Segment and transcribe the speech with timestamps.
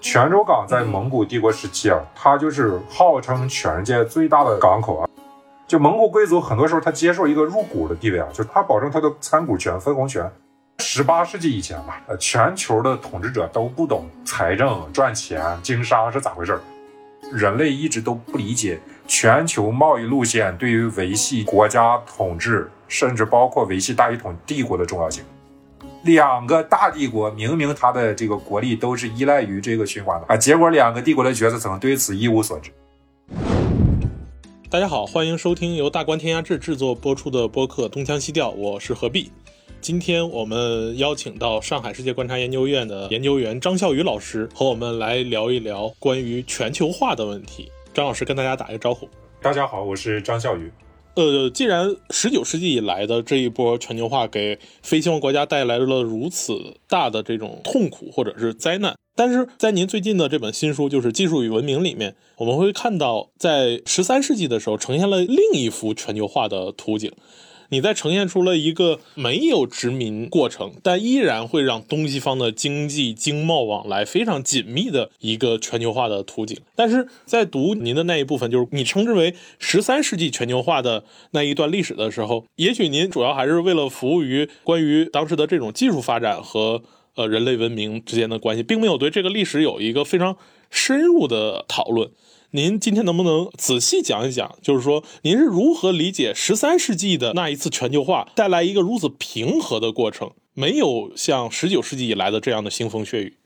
[0.00, 5.08] 泉州港在蒙古帝国时期啊，它就是号称全世界最大的港口啊。
[5.66, 10.30] 就蒙古贵族很多时候他接受一个入股的地位啊，就他保证他的参股权、分红权。
[10.78, 16.60] 十八世纪以前吧，呃，全球的统治者都不懂财政、赚钱、经商是咋回事儿
[17.32, 25.24] 人类一直都不理解全球贸易路线对于维系国家统治，甚至包括维系大一统帝国的重要性。
[26.04, 32.70] 两个大帝国明明它的这个国力都是依赖于这个循环的啊，结果两个帝国的决策层对此一无所知。
[34.68, 39.32] 大家好，欢迎收听由大观天下志制作播出的播客《东腔西调》，我是何必。
[39.80, 47.72] 今天我们邀请到上海世界观察研究院的研究员张笑宇老师和我们来聊一聊关于全球化的问题。
[47.94, 49.08] 张老师跟大家打一个招呼。
[49.40, 50.70] 大家好，我是张笑宇。
[51.14, 67.12] 呃，既然十九世纪以来的这一波全球化给非西方国家带来了如此大的这种痛苦或者是灾难，但是在您最近的这本新书就是《技术与文明》里面，我们会看到在十三世纪的时候呈现了另一幅全球化的图景。
[67.74, 76.56] 你在呈现出了一个没有殖民过程，但依然会让东西方的经济经贸往来非常紧密的一个全球化的图景。
[76.76, 86.80] 但是在读您的那一部分，就是你称之为十三世纪全球化的那一段历史的时候，也许您主要还是为了服务于关于当时的这种技术发展和
[87.16, 90.36] 呃人类文明之间的关系，并没有对这个历史有一个非常
[90.70, 92.08] 深入的讨论。
[92.56, 103.36] 您今天能不能仔细讲一讲，就是说您是如何理解十三世纪的那一次全球化带来一个如此平和的过程，没有像十九世纪以来的这样的腥风血雨？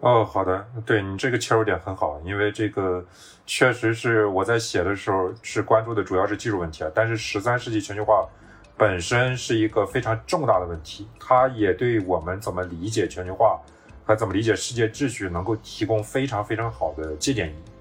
[0.00, 3.04] 哦，好的，对你这个切入点很好，因为这个
[3.44, 8.26] 确实是我在写的时候是关注的主要是技术问题啊，但是十三世纪全球化
[8.78, 13.60] 本身是一个非常重大的问题，它也对我们怎么理解全球化
[14.02, 17.73] 和怎么理解世界秩序能够提供非常非常好的借鉴意义。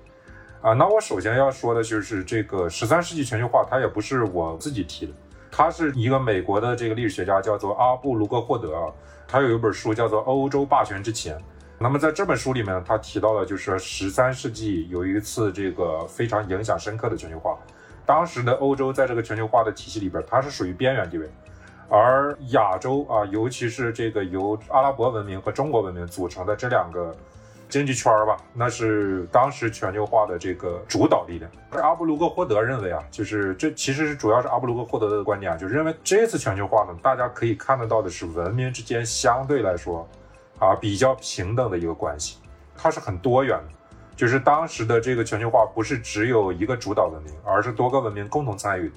[0.63, 5.11] 啊，那我首先要说的就是这个十三世纪全球化，它也不是我自己提的，
[5.51, 8.87] 它是一个美国的这个历史学家叫做阿布卢格霍德啊，
[9.27, 11.35] 他有一本书叫做《欧洲霸权之前》。
[11.77, 17.59] 那么在这本书里面，他提到了就是十三世纪有一次这个非常影响深刻的全球化，
[18.05, 21.29] 当时的欧洲在这个全球化的体系里边，它是属于边缘地位，
[21.89, 27.13] 而亚洲啊，尤其是这个由阿拉伯文明和中国文明组成的这两个。
[27.73, 31.49] 经济圈儿吧，那是当时全球化的这个主导力量。
[31.71, 40.07] 而阿布卢克霍德认为啊，就是这其实是主要是阿布卢克霍德的观点啊，就认为这次全球化呢，大家可以看得到的是文明之间相对来说
[40.59, 42.37] 啊比较平等的一个关系，
[42.77, 43.73] 它是很多元的。
[44.15, 48.91] 就是当时的这个全球化不是只有一个主导文明，而是多个文明共同参与，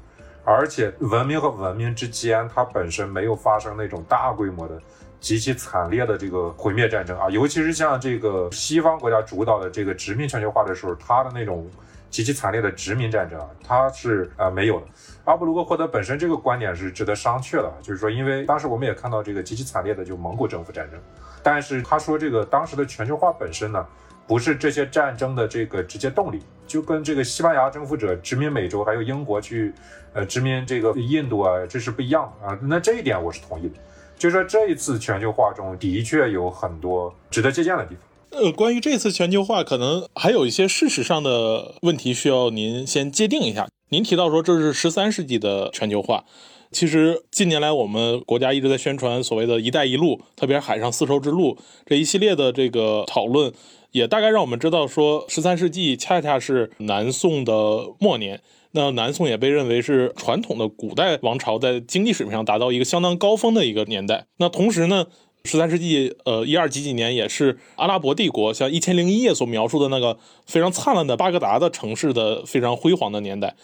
[0.45, 4.79] 而且文明和文明之间它本身没有发生那种大规模的。
[5.21, 11.69] 极其惨烈的这个毁灭战争啊，尤其是像这个西方国家主导的这个殖民全球化的时候，它的那种
[12.11, 14.87] 极其惨烈的殖民战争啊，它是呃没有的。
[15.25, 21.01] 阿布卢格霍德本身这个观点是值得商榷的，就是说，因为当时我们也看到这个极其惨烈的就蒙古征服战争，
[21.43, 23.85] 但是他说这个当时的全球化本身呢，
[24.27, 29.75] 不是这些战争的这个直接动力，就跟这个西班牙征服者殖民美洲，还有英国去
[30.13, 32.59] 呃殖民这个印度啊，这是不一样的啊。
[32.63, 33.75] 那这一点我是同意的。
[34.19, 38.03] 就说这一次全球化中的确有很多值得借鉴的地方。
[38.31, 43.69] 呃，关于这次全球化，可能还有一些事实上的问题需要您先界定一下。
[43.91, 46.25] 您提到说这是十三世纪的全球化，
[46.73, 51.57] 其实近年来我们国家一直在宣传所谓的一带一路，特别是海上丝绸之路
[51.87, 53.53] 这一系列的这个讨论，
[53.93, 58.41] 也大概让我们知道说十三世纪恰恰是南宋的末年。
[58.73, 64.27] 那南宋也被认为是传统的古代王朝在经济水平上达到一个相当高峰的一个年代。
[64.37, 65.07] 那同时呢，
[65.45, 73.57] 十三世纪呃一二几几年也是阿拉伯帝国像《一千零一夜》所描述的那个非常灿烂的巴格达的城市的非常辉煌的年代。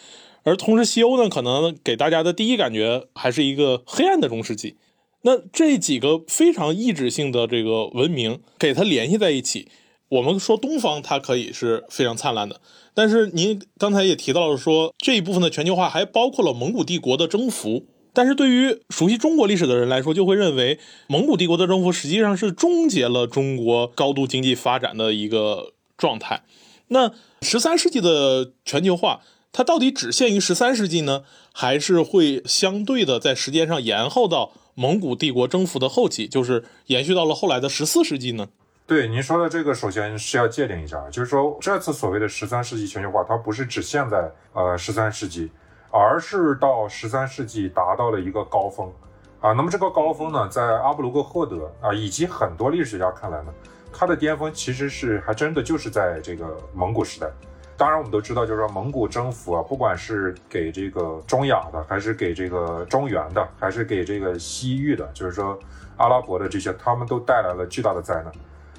[0.45, 4.77] 而同时，西欧呢，可能给大家的第一感觉还是一个黑暗的中世纪。
[5.23, 9.69] 那这几个非常意志性的这个文明给它联系在一起。
[10.13, 12.61] 我们说东方它可以是非常灿烂的，
[12.93, 26.45] 但是您刚才也提到了说这一部分的全球化还包括了蒙古帝国的征服，但是对于熟悉中国历史的人来说，就会认为蒙古帝国的征服实际上是终结了中国高度经济发展的一个状态。
[26.89, 27.11] 那
[27.41, 31.25] 十三世纪的全球化，它到底只限于十三世纪呢，
[31.55, 38.49] 还是会相对的在时间上延后到蒙古帝国征服的后期，就是延续到了后来的十四世纪呢？
[38.85, 45.51] 对您说的这个，首先是要界定一下，就是说这次所谓的十三世纪全球化，它不是只限在呃十三世纪，
[45.91, 48.93] 而是到十三世纪达到了一个高峰，
[49.41, 49.53] 啊。
[49.53, 53.55] 那么这个高峰呢，在阿布卢格霍德啊以及很多历史学家看来呢，
[53.93, 56.45] 它的巅峰其实是还真的就是在这个
[56.75, 57.29] 蒙古时代。
[57.77, 65.59] 当然，我们都知道，就是说蒙古征服啊，不管是给这个中亚的，还是给这个中原的，还是给这个西域的，就是说
[65.97, 68.33] 阿拉伯的这些，他们都带来了巨大的灾难。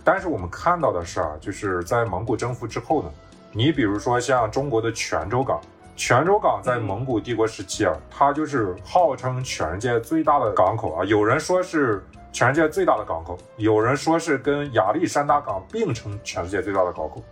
[0.04, 3.10] 但是我们看到的是啊，就是在蒙古征服之后呢，
[3.52, 5.62] 你比如说像中国的泉州港，
[5.96, 11.06] 泉州港在蒙古帝国时期啊，它就是号称全世界最大的港口啊。
[11.06, 17.24] 有人说是全世界最大的港口，有人说是跟亚历山大港并称全世界最大的港口。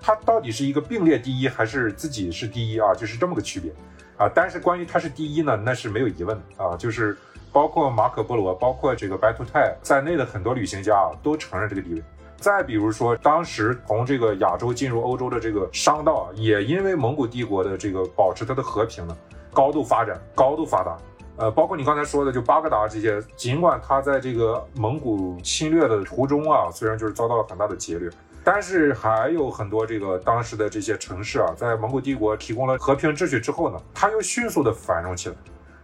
[0.00, 2.94] 它到底是一个并列第一，还是自己是第一啊？
[2.94, 3.72] 就是这么个区别
[4.16, 4.30] 啊。
[4.34, 6.76] 但是关于它是第一呢，那是没有疑问的啊。
[6.76, 7.16] 就是
[7.52, 12.02] 包括马可波罗，包括这个白图泰在内的很多旅行家啊，都承认这个地位。
[12.44, 19.16] 再比如说，当时从这个亚洲进入欧洲的这个商道，也因为蒙古帝国的这个保持它的和平呢，
[19.50, 20.94] 高度发展，高度发达。
[21.38, 28.10] 呃，包括你刚才说的，就巴格达这些，尽管它在这个蒙古侵略的途中啊，虽然就是遭到了很大的劫掠，
[28.44, 35.34] 但是还有很多这个当时的这些城市啊，在蒙古帝国提供了和平秩序之后呢，它又迅速的繁荣起来。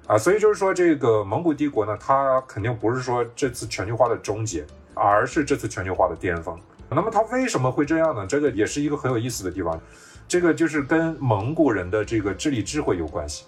[0.09, 4.67] 啊，所以就是说，这个蒙古帝国呢，它肯定不是说这次全球化的终结。
[4.95, 6.59] 而是这次全球化的巅峰。
[6.89, 8.27] 那么它为什么会这样呢？
[8.27, 9.81] 这个也是一个很有意思的地方。
[10.27, 13.47] 这个就是跟蒙古人的这个治理智慧有关系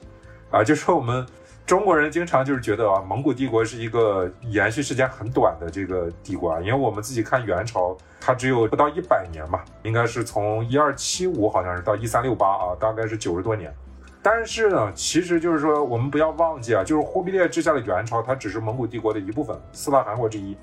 [0.51, 0.63] 啊。
[0.63, 1.27] 就是我们
[1.67, 6.61] 中国人经常就是觉得啊，蒙古帝国是一个延续时间很短的这个帝国啊。
[6.61, 13.75] 因为我们自己看元朝，它只有不到一百年嘛，应该是从一二七五好像是到一三六八啊，大概是九十多年。
[14.23, 20.57] 但是呢，其实就是说我们不要忘记啊，就是忽必烈治下的元朝，它只是蒙古帝国的一部分，四大汗国之一。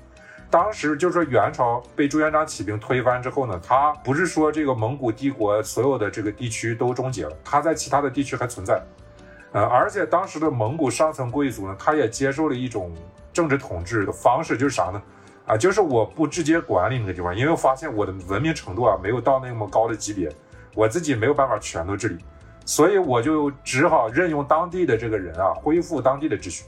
[0.50, 8.82] 当时就是说元朝被朱元璋起兵推翻之后呢，他不是说这个蒙古帝国所有的这个地区都终结了，他在其他的地区还存在，
[9.52, 12.92] 呃，而且当时的蒙古上层贵族呢，他也接受了一种
[13.32, 15.00] 政治统治的方式，就是啥呢？
[15.46, 20.28] 啊，就是我不直接管理那个地方，因为我发现我的文明程度啊没有到那么高的级别，
[20.74, 22.18] 我自己没有办法全都治理，
[22.64, 26.64] 所以我就只好任用当地的这个人啊，恢复当地的秩序。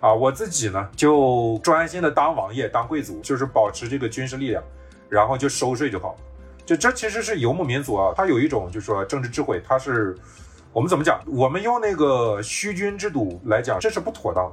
[0.00, 4.62] 啊，我自己呢就专心的当王爷、当贵族，就是保持这个军事力量，
[5.08, 6.16] 然后就收税就好。
[6.64, 10.16] 就这其实是游牧民族啊，他有一种就是说政治智慧，他是
[10.72, 11.20] 我们怎么讲？
[11.26, 14.52] 我们用那个虚君制度来讲，这是不妥当。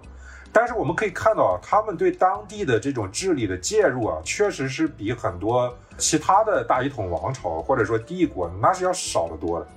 [0.51, 9.67] 但是我们可以看到啊，他们对当地的这种治理的介入啊，确实是比很多其他的大一统王朝或者说帝国那是要少得多的。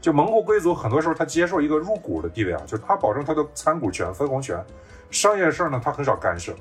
[0.00, 4.64] 就蒙古贵族很多时候他接受一个入股的地位啊，就是他保证他的参股权、分红权。
[5.10, 6.52] 商业事儿呢，他很少干涉，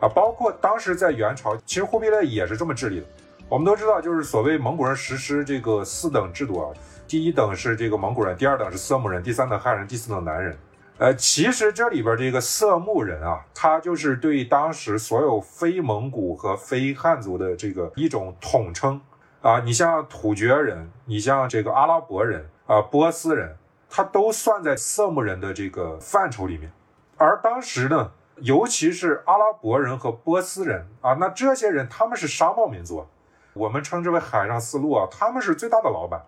[0.00, 3.06] 啊，包括当时在元朝，其实忽必烈也是这么治理的。
[3.48, 6.72] 我们都知道，就是所谓蒙古人实施这个四等制度啊，
[7.06, 10.56] 第一等是这个蒙古人，第二等是色目人，第三等汉人，第四等南人。
[10.98, 19.00] 呃，其实这里边这个色目人啊，他就是对当时所有非蒙古和非汉族的这个一种统称
[19.40, 19.60] 啊。
[19.60, 23.54] 你像突厥人，你像这个阿拉伯人啊，波斯人，
[23.90, 26.72] 他都算在色目人的这个范畴里面。
[27.18, 33.04] 而当时呢，尤其是阿拉伯人和波斯人啊，那这些人他们是商贸民族，
[33.52, 36.22] 我们称之为海上丝路啊，他们是最大的老板。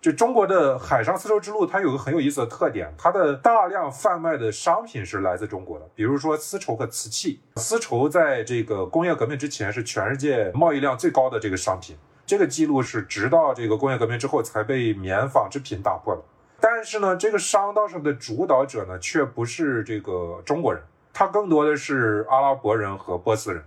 [0.00, 7.40] 就中国的海上丝绸之路，它有个很有意思的特点，它的大量贩卖的商品是来自中国的，比如说丝绸和瓷器。
[7.56, 16.22] 丝绸在这个工业革命之前是全世界贸易量最高的这个商品，这个记录是直到这个工业革命之后才被棉纺织品打破的。
[16.58, 23.62] 但是呢，这个商道上的主导者呢，却不是这个中国人，他更多的是阿拉伯人和波斯人，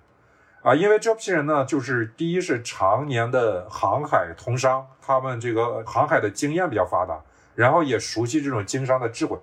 [0.64, 7.22] 啊，因为这批人呢，就是第一是常年的航海通商，他们这个航海的经验比较发达，
[7.54, 9.38] 然后也熟悉这种经商的智慧，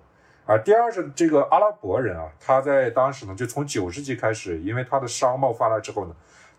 [0.45, 6.15] 啊，第二是这个阿拉伯人啊，他在当时呢，就从九世纪开始，因为他的商贸发达之后呢，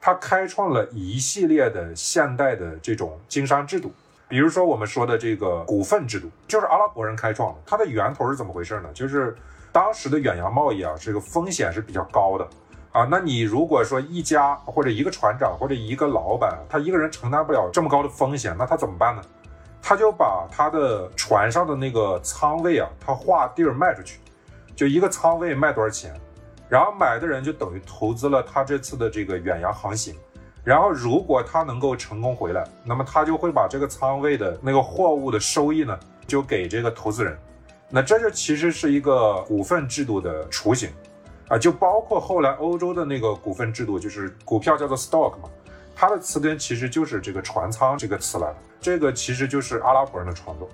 [0.07, 3.91] 他开创了一系列的现代的这种经商制度。
[4.29, 7.59] 比如说我们说的这个股份制度，就是阿拉伯人开创的。
[7.65, 8.87] 它的源头是怎么回事呢？
[8.93, 9.35] 就是
[9.69, 12.47] 当时的远洋贸易啊，这个风险是比较高的
[12.93, 13.05] 啊。
[13.11, 19.21] 那你如果说一家或者一个船长或者一个老板，他一个人承担不了这么高的风险，那他怎么办呢？
[19.81, 24.21] 他就把他的船上的那个仓位啊，他划地儿卖出去，
[24.73, 26.17] 就一个仓位卖多少钱，
[26.69, 30.15] 然后买的人就等于投资了他这次的这个远洋航行。
[30.63, 35.97] 然后，如果他能够成功回来，那么他就会把这个仓位的那个货物的收益呢，
[36.27, 37.37] 就给这个投资人。
[37.89, 40.89] 那这就其实是一个股份制度的雏形，
[41.47, 45.47] 啊，就包括后来欧洲的那个股份制度，就是股票叫做 stock 嘛，
[45.95, 48.55] 它的词根其实就是这个船舱这个词来的。
[48.81, 50.67] 这个其实就是阿拉伯人的创作。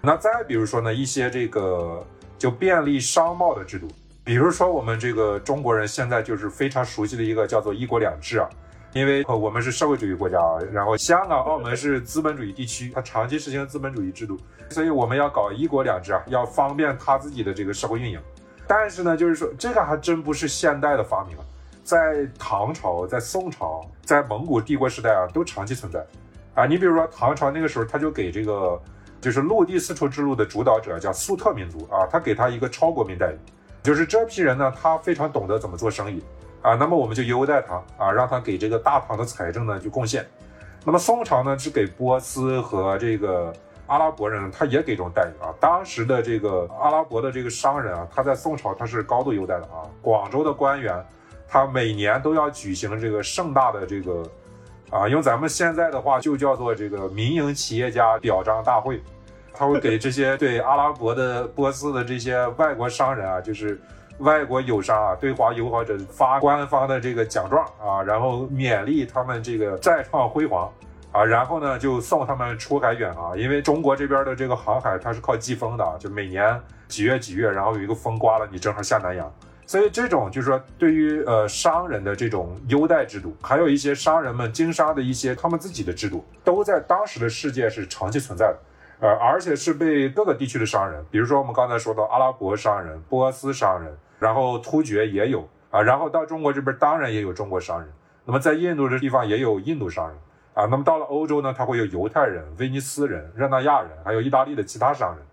[0.00, 2.04] 那再比如说呢，一些这个
[2.36, 3.86] 就便利商贸的制度。
[4.26, 8.50] 比如说我们这个中国人现在就是非常熟悉的一个叫做一国两制啊。
[8.92, 14.36] 因为我们是社会主义国家啊，然后香港、澳门是资本主义地区，它长期实行资本主义制度，
[14.70, 18.18] 所以我们要搞一国两制啊，要方便他自己的这个社会运营。
[18.66, 21.44] 但是呢，就是说这个还真不是现代的发明啊，
[21.84, 26.04] 在唐朝、在宋朝、在蒙古帝国时代啊，都长期存在
[26.54, 26.66] 啊。
[26.66, 28.80] 你比如说唐朝那个时候，他就给这个
[29.20, 33.36] 就是陆地丝绸之路的主导者叫粟特民族啊，他给他一个超国民待遇，
[33.86, 36.20] 就是这批人呢，他非常懂得怎么做生意。
[36.60, 40.26] 啊，那么我们就优待他啊，让他给这个大唐的财政呢去贡献。
[40.84, 43.52] 那么宋朝呢，只给波斯和这个
[43.86, 45.54] 阿拉伯人，他也给这种待遇啊。
[45.60, 49.86] 当时的这个阿拉伯的这个商人啊，他在宋朝他是高度优待的啊。
[50.02, 51.00] 广州的官员，
[51.46, 54.24] 他每年都要举行这个盛大的这个
[54.90, 59.00] 啊，用咱们现在的话就叫做这个民营企业家表彰大会，
[59.56, 63.80] 他会给这些对阿拉伯的、波斯的这些外国商人啊，就是。
[64.20, 70.72] 外国友商啊，对华友好者发官方的这个奖状啊，然后勉励他们这个再创辉煌
[71.12, 76.58] 啊，然后呢就送他们出海远航，因为中国这边的这个航海它是靠季风的，就每年
[76.88, 79.30] 几月几月，然后有一个风刮了，你正好下南洋，
[79.66, 88.58] 所以这种就是说对于呃商人的这种优待制度，还有一些商人们经商的一些他们自己的制度，都在当时的世界是长期存在的。
[88.98, 97.92] 呃，而且是被各个地区的商人，比如说我们刚才说到阿拉伯商人、波斯商人，然后突厥也有啊，然后到中国这边当然也有中国商人。
[98.24, 100.16] 那么在印度这地方也有印度商人
[100.54, 100.66] 啊。
[100.70, 105.24] 那么到了欧洲呢，他会有犹太人、威尼斯人、热那亚人，还有意大利的其他商人。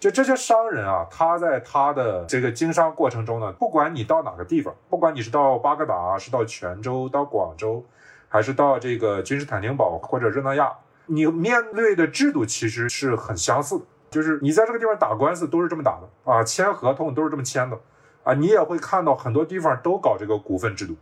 [0.00, 7.82] 就这些商人啊，他在他的这个经商过程中呢，不管你到哪个地方，不管你是到巴格达，是到泉州、到广州，
[8.28, 10.72] 还是到这个君士坦丁堡或者热那亚。
[11.06, 17.78] 你面对的制度其实是很相似的，就是你在这个地方打官司都是这么打的啊，签合同都是这么签的
[18.22, 20.96] 啊，你也会看到很多地方都搞这个股份制度，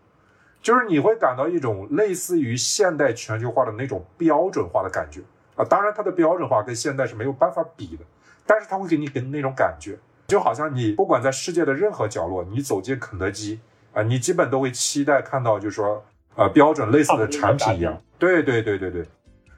[0.61, 5.21] 就是你会感到一种类似于现代全球化的那种标准化的感觉
[5.55, 8.05] 啊，当然它的标准化跟现代是没有办法比的，
[8.47, 13.61] 但是它会给你给那种感觉，就好像你不管在世界的任何角落，你走进肯德基
[13.93, 16.03] 啊，你基本都会期待看到就是说
[16.35, 19.07] 呃标准类似的产品一样，对对对对对。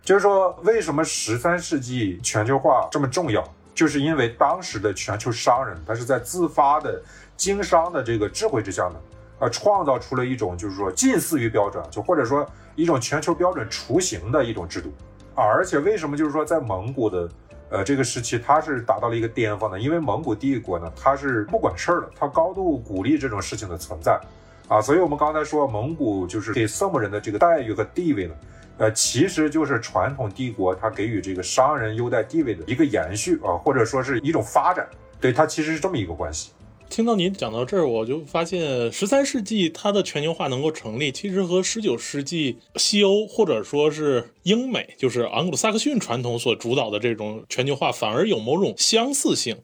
[0.05, 3.43] 就是说，为什么十三世纪全球化这么重要？
[3.75, 7.03] 就是因为当时的全球商人，他是在自发的
[7.37, 8.97] 经商的这个智慧之下呢，
[9.39, 12.47] 呃，创造出了一种就是说近似于标准，就或者说
[12.77, 14.93] 一种全球标准雏形的一种制度
[15.35, 15.43] 啊。
[15.43, 17.29] 而且为什么就是说在蒙古的
[17.71, 19.81] 呃这个时期，它是达到了一个巅峰呢？
[19.81, 24.21] 因为蒙古帝国呢，它是不管事儿的，它高度鼓励这种事情的存在
[24.69, 24.83] 啊。
[24.83, 28.35] 所以我们刚才说蒙古就是给色目人的这个待遇和地位呢。
[28.77, 34.89] 呃，其实就是传统帝国它给予这个商人优待地位的一个延续啊，或者说是一种发展，
[35.21, 36.51] 对它其实是这么一个关系。
[36.91, 49.57] 听到您讲到这儿，我就发现十三世纪它的全球化能够成立，其实和十九世纪西欧或者说是英美，就是昂格鲁萨克逊传统所主导的这种全球化，反而有某种相似性。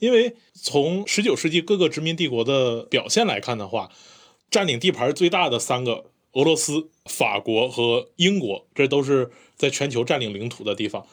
[0.00, 3.90] 因为从十九世纪各个殖民帝国的表现来看的话，
[4.50, 6.06] 占领地盘最大的三个。
[6.32, 11.06] 俄罗斯、法国和英国，这都是在全球占领领土的地方。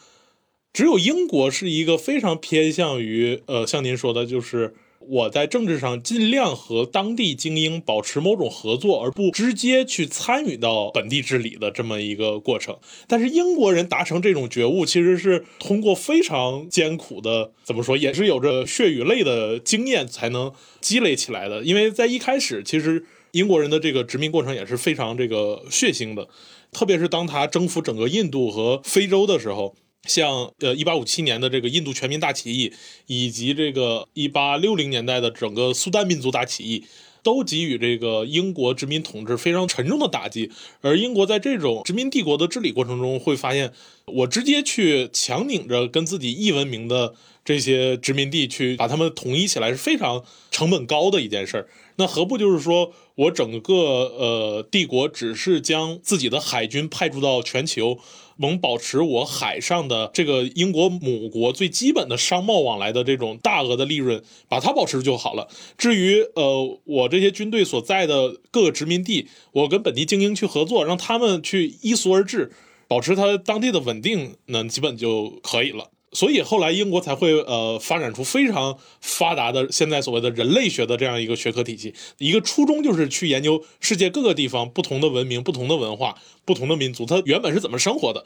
[0.73, 12.79] 只有英国是一个非常偏向于，呃，像您说的，就是我在政治上尽量和当地精英保持某种合作，而不直接去参与到本地治理的这么一个过程。
[13.07, 21.61] 但是英国人达成这种觉悟，其实是通过非常艰苦的，怎么说，也是有着血与泪的经验才能积累起来的。
[21.61, 23.05] 因为在一开始，其实。
[23.33, 26.27] 英国人的这个殖民过程也是非常这个血腥的，
[26.71, 32.71] 特别是当他征服整个印度和非洲的时候，像呃一八五七年的这个印度全民大起义，
[33.07, 36.85] 以及这个一八六零年代的整个苏丹民族大起义，
[37.23, 40.51] 都给予这个英国殖民统治非常沉重的打击。
[40.81, 43.73] 而英国在这种殖民帝国的治理过程中，会发现
[44.05, 51.67] 我直接去强拧着跟自己异文明的这些殖民地去把他们统一起来，是非常成本高的一件事儿。
[51.95, 52.93] 那何不就是说？
[53.15, 57.99] 我整个呃帝国只是将自己的海军派驻到全球，
[58.37, 65.47] 能保持我海上的这个英国母国最基本的商贸往来的这种大额的利润，把它保持就好了。
[65.77, 72.51] 至于呃我这些军队所在的各个殖民地，我跟本地精英去合作，让他们去依俗而治，
[72.87, 75.91] 保持它当地的稳定，那基本就可以了。
[76.13, 86.15] 所以后来英国才会呃发展出非常发达的现在所谓的人类学的这样一个学科体系，一个初衷就是去研究世界各个地方不同的文明、不同的文化、
[86.45, 88.25] 不同的民族，它原本是怎么生活的。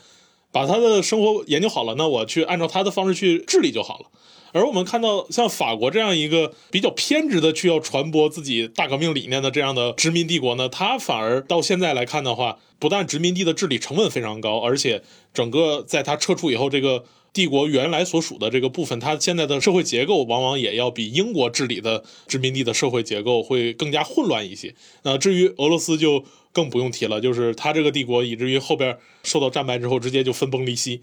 [0.49, 4.05] 把他的生活研究好了，那我去按照他的方式去治理就好了。
[4.53, 15.03] 而我们看到像法国这样一个比较偏执的去要传播自己大革命理念的这样的殖民帝国呢，它反而到现在来看的话，不但殖民地的治理成本非常高，而且
[15.33, 17.03] 整个在它撤出以后，这个
[17.37, 24.73] 帝国原来所属的这个部分，它现在的社会结构往往也要比英国治理的殖民地的社会结构会更加混乱一些。
[25.03, 31.01] 那至于俄罗斯就更不用提了，就是它这个帝国以至于后边受到战败之后，直接就分崩离析。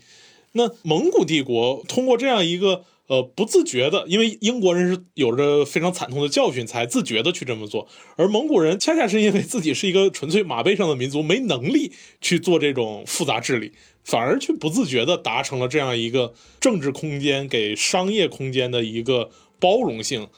[0.50, 2.84] 那蒙古帝国通过这样一个。
[3.06, 7.86] 呃，不自觉的，因为英国人是有着非常惨痛的教训，才自觉的去这么做。
[8.16, 13.72] 而蒙古人恰恰是因为自己是一个纯粹马背上的民族，没能力去做这种复杂治理，
[14.04, 20.28] 反而去不自觉的达成了这样一个政治空间给商业空间的一个包容性，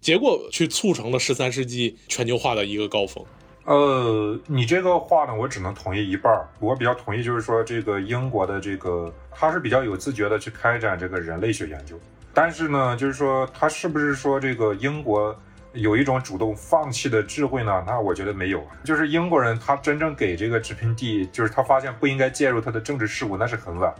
[0.00, 3.24] 结果去促成了十三世纪全球化的一个高峰。
[3.64, 6.46] 呃，你这个话呢，我只能同意一半儿。
[6.60, 11.98] 我比较同意，就是说这个英国的这个，他是比较有自觉的去开展这个人类学研究。
[12.34, 15.34] 但是呢，就是说他是不是说这个英国
[15.74, 17.84] 有一种主动放弃的智慧呢？
[17.86, 18.66] 那我觉得没有。
[18.84, 23.92] 就是英国人他真正给这个殖民地，就是他发现不应该介入他的政治事务，那是很晚。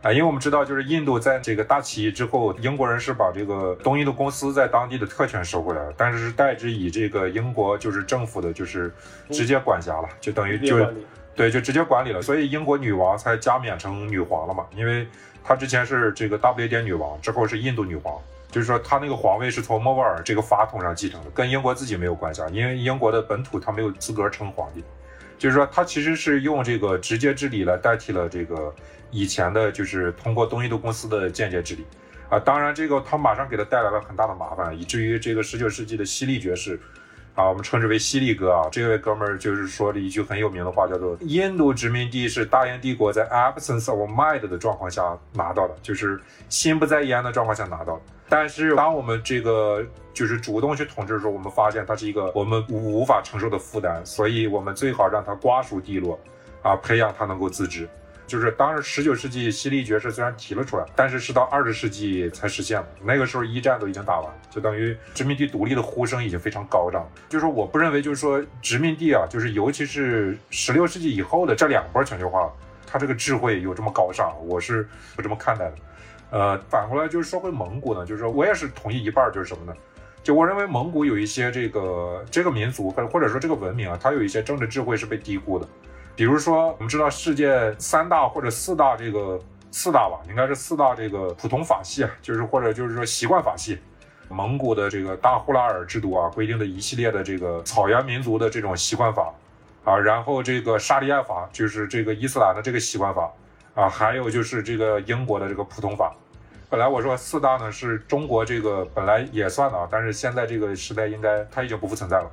[0.00, 8.94] 啊，因为我们知道，就是印度在这个大起义之后，英国人是把这个东印度公司在当地的特权收回来了，但是是代之以这个英国就是政府的，就是
[9.30, 10.88] 直接管辖了，就等于就
[11.34, 15.04] 对，就直接管理了，所以英国女王才加冕成女皇了嘛，因为
[15.42, 18.16] 她之前是这个大不列颠女王，之后是印度女皇，
[18.50, 24.82] 就是说他那个皇位是从莫卧儿这个法统上继承的，跟英国自己没有关系啊，因为英国的本土他没有资格称皇帝，
[25.38, 28.74] 就是说他其实是用这个直接治理来代替了这个。
[29.10, 31.86] 以前的就是通过东印度公司的间接治理，
[32.28, 36.78] 啊，当然这个他马上给他带来了很大的麻烦，以至于这个十九世纪的西利爵士，
[37.38, 48.00] 啊，我们称之为犀利哥啊，这位哥们儿就是说了一句很有名的话，叫做“印度殖民地是大英帝国在 absence of mind 的状况下拿到的，就是心不在焉的状况下拿到的。
[48.28, 56.18] 但是当我们这个就是主动去统治的时候，我们发现它是一个我们无无法承受的负担，所以我们最好让它瓜熟蒂落，
[56.60, 57.88] 啊，培养它能够自治。”
[58.28, 62.88] 就是当时十九世纪犀利爵士虽然提了出来，但是是到二十世纪才实现的。
[63.02, 67.08] 那个时候一战都已经打完，就等于殖民地独立的呼声已经非常高涨。
[67.28, 72.52] 就是我不认为，就是说殖民地啊，就是尤其是十六世纪以后的这两波全球化，
[72.86, 74.86] 它这个智慧有这么高尚，我是
[75.16, 75.74] 不这么看待的。
[76.30, 79.72] 呃，反过来就是说回蒙古呢，就是说我也是同意一半，就是什么呢？
[80.22, 85.66] 就我认为蒙古有一些这个这个民族或者或者说这个文明啊，它有一些政治智慧是被低估的。
[86.18, 89.38] 比如说，我们知道世界三大或者四大这个
[89.70, 93.78] 四大吧，应该是四大这个普通法系啊，就是或者就是说习惯法系。
[94.28, 99.32] 蒙古的这个大呼拉尔制度啊，规定的一系列的这个草原民族的这种习惯法
[99.84, 103.30] 啊，然后这个沙利亚法，就是这个伊斯兰的这个习惯法
[103.76, 106.12] 啊，还有就是这个英国的这个普通法。
[106.68, 112.30] 本来我说四大呢是中国这个本来也算的啊，但是现在这个时代应该它已经不复存在了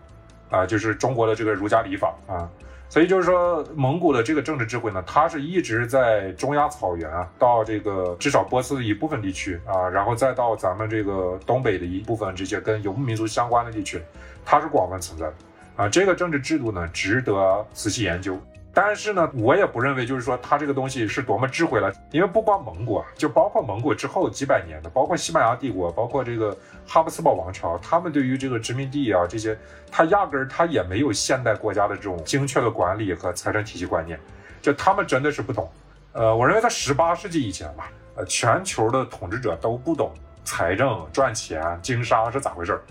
[0.50, 2.50] 啊，就是中国的这个儒家礼法啊。
[2.88, 14.02] 所以就是说，蒙古的这个政治智慧呢，它是一直在中亚草原啊，到这个至少波斯的一部分地区啊，然后再到咱们这个东北的一部分这些跟游牧民族相关的地区，
[14.46, 15.34] 它是广泛存在的
[15.76, 15.90] 啊。
[15.90, 18.40] 这个政治制度呢，值得仔细研究。
[18.78, 29.58] 但是呢，我也不认为就是说它这个东西是多么智慧了，因为不光蒙古啊，就包括蒙古之后几百年的，包括西班牙帝国，包括这个哈布斯堡王朝，他们对于这个殖民地啊这些，
[29.90, 34.20] 他压根儿他也没有现代国家的这种精确的管理和财政体系观念，
[34.62, 35.72] 就他们真的是不懂。
[36.12, 40.12] 呃，我认为在十八世纪以前吧，呃，全球的统治者都不懂
[40.44, 42.82] 财政、赚钱、经商是咋回事儿，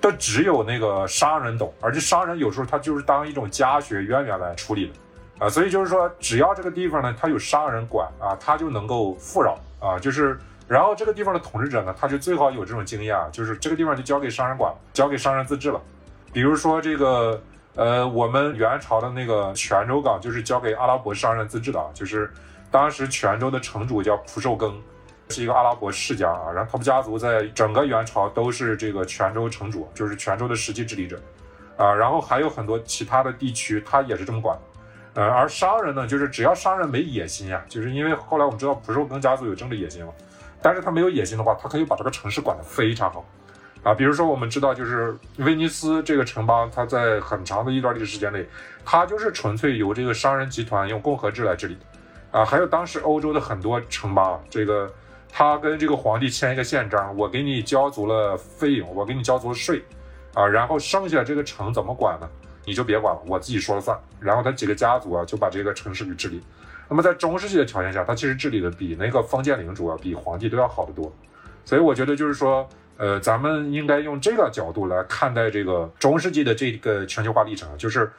[0.00, 4.92] 都只有那个商人懂，而且商人有时候他就是当一种家学渊源来处理的。
[5.38, 9.98] 啊，所以就是说，只要这个地方呢，他有商人管啊，他就能够富饶啊。
[9.98, 15.80] 就是，然后这个地方的统治者呢，他就最好有这种经验啊，就是这个地方就交给商人管，交给商人自治了。
[16.32, 17.38] 比如说这个，
[17.74, 22.32] 呃，我们元朝的那个泉州港就是交给阿拉伯商人自治的啊，就是
[22.70, 24.72] 当时泉州的城主叫蒲寿庚，
[25.28, 31.20] 是一个阿拉伯世家啊，然后他们家族在整个元朝都是这个泉州城主，就是泉州的实际治理者
[31.76, 31.92] 啊。
[31.92, 34.58] 然后还有很多其他的地区，他也是这么管。
[35.16, 40.12] 呃，而商人呢，就是只要商人没野心呀，就是因为后来我们知道蒲寿庚家族有政治野心嘛，
[40.60, 43.24] 但是他没有野心的话，他可以把这个城市管得非常好，
[43.82, 48.46] 啊，比如说我们知道就是威尼斯这个城邦，它在很长的一段历史时间内，
[48.84, 51.78] 它就是纯粹由这个商人集团用共和制来治理，
[52.30, 54.92] 啊，还有当时欧洲的很多城邦，这个
[55.32, 59.82] 他跟这个皇帝签一个宪章，我给你交足了费用，我给你交足了税，
[60.34, 62.28] 啊，然后剩下这个城怎么管呢？
[62.66, 63.98] 你就别管了，我自己说了算。
[64.20, 66.42] 然后他几个家族啊，就把这个城市给治理。
[66.88, 71.10] 那么在中世纪的条件下，他其实治理的比那个封建领主啊，比皇帝都要好得多。
[71.64, 78.10] 所以我觉得就是说，呃，咱们应该用这个角度来看待这个中世纪的这个全球化历程，就是，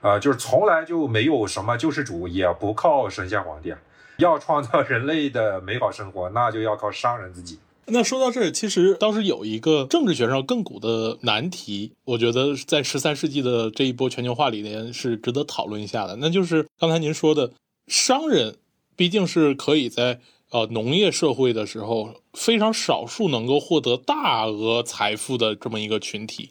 [0.00, 3.74] 呃，就是从来就没有什么救世主，也不靠神仙皇帝，
[4.18, 7.60] 要创造人类的美好生活，那就要靠商人自己。
[7.88, 16.16] 那说到这儿，其实倒是有一个政治学上亘古的难题，我觉得在十三世纪的这一波全球化里面是值得讨论一下的。
[16.16, 17.52] 那就是刚才您说的，
[17.86, 18.56] 商人
[18.96, 20.20] 毕竟是可以在
[20.50, 26.50] 呃农业社会的时候非常少数能够获得大额财富的这么一个群体，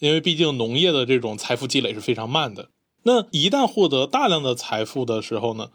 [0.00, 2.68] 因为毕竟农业的这种财富积累是非常慢的。
[3.04, 5.70] 那一旦获得大量的财富的时候呢？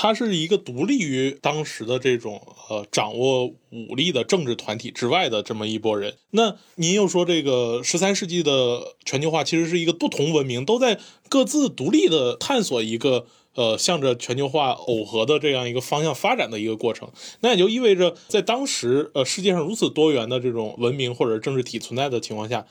[0.00, 6.14] 他是一个独立于当时的这种呃掌握武力的政治团体之外的这么一拨人。
[6.30, 17.10] 那您又说这个十三世纪的全球化其实是一个不同文明都在各自独立的探索一个呃向着全球化耦合的这样一个方向发展的一个过程。
[17.40, 22.64] 那也就意味着在当时呃世界上如此多元的这种文明或者政治体存在的情况下，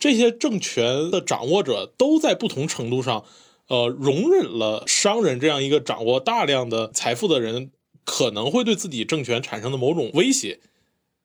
[0.00, 3.24] 这些政权的掌握者都在不同程度上。
[3.72, 7.70] 呃，容忍了商人这样一个掌握大量的财富的人
[8.04, 10.60] 可能会对自己政权产生的某种威胁，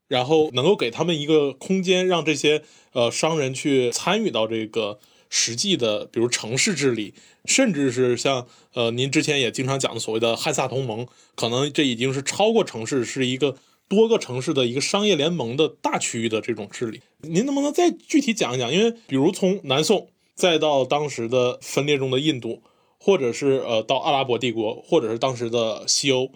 [0.07, 4.97] 然后能够给他们一个空间，让这些呃商人去参与到这个
[5.29, 11.05] 实际的，比如城市治理，甚至是像呃您之前也经常讲的所谓的汉萨同盟，
[11.35, 13.57] 可能这已经是超过城市，是一个
[13.89, 17.01] 多个城市的一个商业联盟的大区域的这种治理。
[17.23, 18.73] 您能不能再具体讲一讲？
[18.73, 20.07] 因为比如从南宋。
[20.37, 22.61] 再到当时的分裂中的印度，
[22.99, 26.29] 或者是呃到阿拉伯帝国，或者是当时的西欧，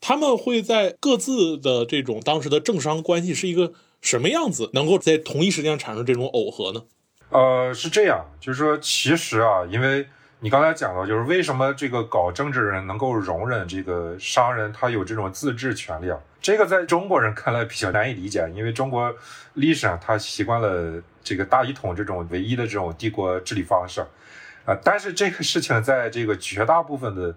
[0.00, 6.84] 他们会在各自的这种当时的政商关系是一个什么样子，能够在同一时间产生这种耦合呢？
[7.30, 10.06] 呃，是这样，就是说，其实啊，因为
[10.44, 16.18] 你刚才讲到，就是为什么这个搞政治人能够容忍这个商人他有这种自治权利啊？
[16.40, 19.14] 这个在中国人看来比较难以理解，因为中国
[19.54, 21.00] 历史上他习惯了。
[21.24, 24.00] 这个大一统这种唯一的这种帝国治理方式，
[24.64, 27.32] 啊，但是这个事情在这个绝大部分的，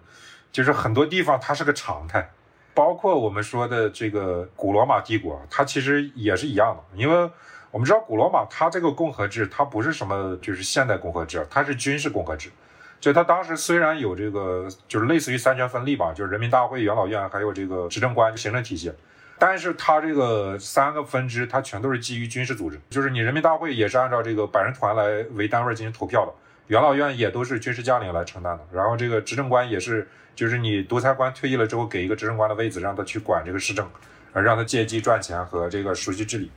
[0.51, 2.31] 就是很多地方它是个常态，
[2.73, 6.97] 包括我们说的这个古罗马帝国，它其实也是一样的。
[6.99, 7.29] 因为
[7.69, 12.49] 我们知道古罗马它这个共和制，它不是什么就是现代共和制，它是军事共和制。
[12.99, 18.91] 就他当时虽然有这个就是类似于三权分立吧，就是人民大会、元老院还有这个执政官、行政体系。
[19.37, 26.31] 但是他这个三个分支，它全都是基于军事组织，就是你人民大会也是按照这个百人团来为单位进行投票的，
[26.67, 33.85] 元老院也都是军事将领来承担的，然后这个执政官也是，就是你独裁官退役了之后，给一个执政官的位子，让他去管这个市政，
[34.31, 36.49] 呃，让他借机赚钱和这个熟悉治理，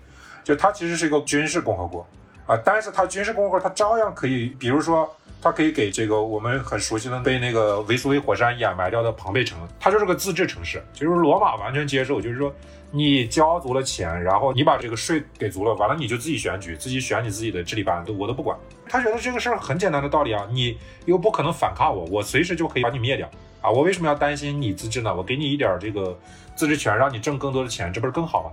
[0.45, 2.07] 就它其实是一个军事共和国
[2.49, 5.09] 啊，但是他军事共和国它照样可以，比如说。
[5.41, 12.53] 他可以给这个我们很熟悉的被那个维苏威火山掩埋掉的庞贝城，它就是个自治城市，就是罗马完全接受，就是说
[12.91, 18.59] 你交足了钱，然后你把这个税给足了，完了你就自己选举，自己选你自己的治理班子，我都不管。
[18.89, 23.31] 他觉得这个事儿很简单的道理啊，你又不可能反抗我，我随时就可以把你灭掉
[23.63, 25.15] 啊，我为什么要担心你自治呢？
[25.15, 26.19] 我给你一点这个
[26.57, 28.51] 自治权，让你挣更多的钱，这不是更好吗？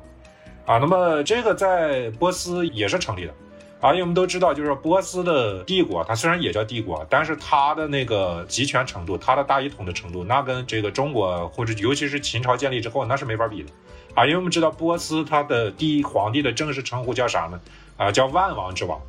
[0.68, 3.34] 啊，那么这个在波斯也是成立的。
[3.82, 13.70] 啊，因为我们都知道，就是波斯的帝国，它虽然也叫帝国，但是它的那个集权程度，它的大一统的程度，那跟这个中国或者尤其是秦朝建立之后，那是没法比的。
[14.16, 17.60] 啊，因为我们知道波斯它的第一皇帝的正式称呼叫啥呢？
[17.98, 19.00] 啊，叫万王之王。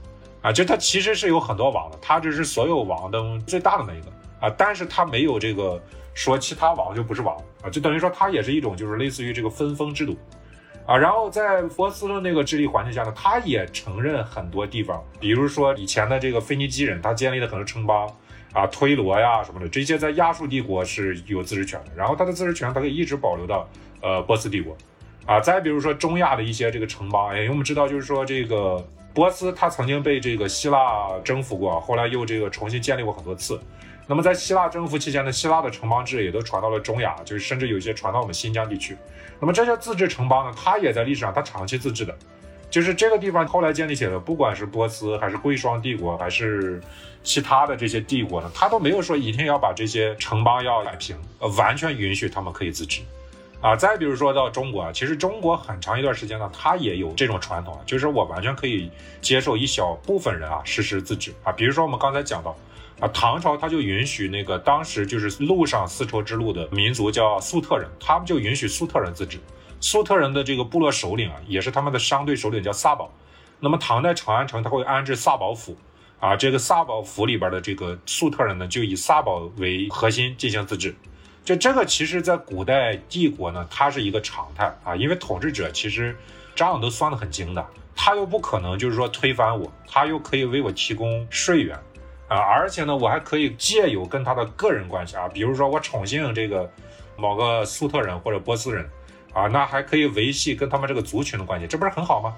[0.42, 4.09] 啊，就它其实是有很多王的，它只是所有王中最大的那一个。
[4.40, 5.81] 啊，但是它没有这个
[6.12, 7.35] 说其他王就不是王。
[7.62, 10.14] 啊，就等于说它也是一种就是类似于这个分封制度。
[10.87, 18.09] 啊，然后在波斯的那个治理环境下呢，他也承认很多地方，比如说以前的这个腓尼基人，他建立了很多城邦，
[18.53, 21.90] 啊，推罗呀什么的，这些在亚述帝国是有自治权的。
[21.96, 23.68] 然后他的自治权，他可以一直保留到
[24.01, 24.77] 呃波斯帝国，
[25.27, 33.61] 啊，再比如说中亚的一些这个城邦，哎，因为我们知道就是说这个波斯他曾经被这个希腊征服过，后来又这个重新建立过很多次。
[34.08, 38.96] 那么在希腊征服期间呢，希腊的城邦制也都传到了中亚，就是甚至有些传到我们新疆地区。
[39.40, 42.16] 那么这些自治城邦呢，它也在历史上它长期自治的，
[42.70, 46.80] 就是这个地方后来建立起来的，不管是波斯还是贵霜帝国，还是
[47.24, 53.02] 其他的这些帝国呢，它都没有说一定要把这些城邦要摆平，呃，完全允许他们可以自治。
[53.60, 58.88] 啊，再比如说到中国啊，其实中国很长一段时间呢，它也有这种传统，就是我完全可以
[59.20, 62.56] 接受一小部分人啊实施自治啊，比如说我们刚才讲到。
[62.98, 69.38] 啊，唐朝他就允许那个当时就是路上丝绸之路的民族叫粟特人，他们就允许粟特人自治。
[69.80, 73.12] 粟特人的这个部落首领啊，也是他们的商队首领叫萨宝。
[73.61, 75.76] 那么唐代长安城他会安置萨宝府，
[76.18, 80.94] 啊，这个萨宝府里边的这个粟特人呢，就以萨宝为核心进行自治。
[81.44, 86.16] 就这个，其实在古代帝国呢，它是一个常态啊，因为统治者其实
[86.54, 91.78] 账都算得很精的，他又不可能就是说推翻我，他又可以为我提供税源
[92.28, 96.70] 啊，而且呢，我还可以借有跟他的个人关系啊，比如说我宠幸这个
[97.16, 98.88] 某个粟特人或者波斯人
[99.32, 102.36] 啊，那还可以维系跟他们这个族群的关系，这不是很好吗？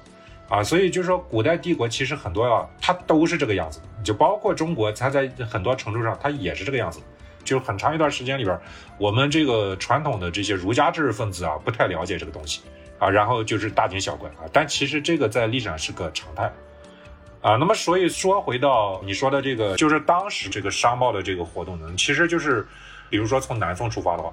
[0.49, 7.01] 啊，所以就是说，古代帝国其实很多啊，它都是这个样子，就包括中国，它在很多程度上它也是这个样子。
[7.45, 8.61] 就是很长一段时间里边，
[8.99, 12.61] 我们这个传统的这些儒家知识分子啊，不太了解这个东西
[12.99, 14.45] 啊，然后就是大惊小怪啊。
[14.53, 16.53] 但其实这个在历史上是个常态
[17.49, 17.57] 啊。
[17.57, 22.67] 那么，所以说回到你说的这个，就是当时这个商贸的这个活动呢，其实就是，
[23.09, 24.33] 比如说从南宋出发的话。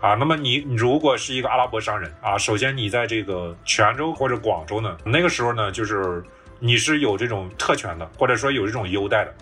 [0.00, 6.20] 啊，那么你如果是一个阿拉伯商人啊，首先你在这个泉州或者广州呢，那个时候呢，就是
[6.58, 9.32] 你是有这种特权的，或者说有这种优待的，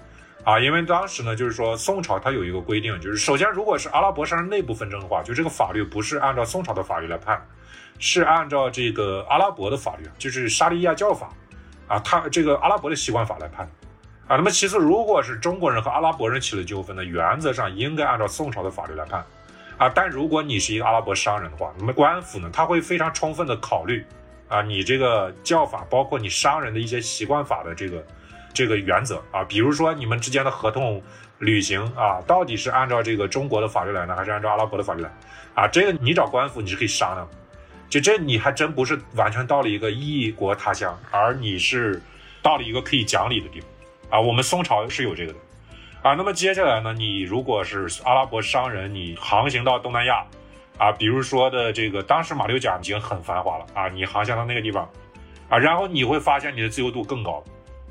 [0.45, 7.43] 啊，因为当时呢，就是说宋朝它有一个规定，就是首先如果是阿拉伯商人内部纷争的话，就这个法律不是按照宋朝的法律来判，
[7.99, 11.31] 是按照这个阿拉伯的法律，就是沙利亚教法，
[11.91, 13.69] 啊，他这个阿拉伯的习惯法来判，
[14.29, 19.25] 啊，那么其次，如果是中国人和阿拉伯人起了纠纷呢，原则上应该按照宋朝的法律来判。
[19.77, 24.07] 啊，但如果你是一个阿拉伯商人的话，那么官府呢，他会非常充分的考虑，
[24.47, 28.05] 啊，你这个教法，包括你商人的一些习惯法的这个
[28.53, 31.03] 这个原则啊，比如说你们之间的合同
[31.39, 35.11] 履行啊，到底是按照这个中国的法律来呢，还是按照阿拉伯的法律来？
[35.55, 37.27] 啊，这个你找官府你是可以商量，
[37.91, 42.01] 就这你还真不是完全到了一个异国他乡，而你是
[42.41, 43.69] 到了一个可以讲理的地方，
[44.11, 45.39] 啊，我们宋朝是有这个的。
[46.03, 46.95] 啊，那么接下来呢？
[46.95, 50.25] 你如果是阿拉伯商人，你航行到东南亚，
[50.79, 54.89] 啊，比如说的这个当时马六甲已经很繁华了啊，你航行到那个地方，
[55.51, 57.45] 啊，然后你会发现你的自由度更高，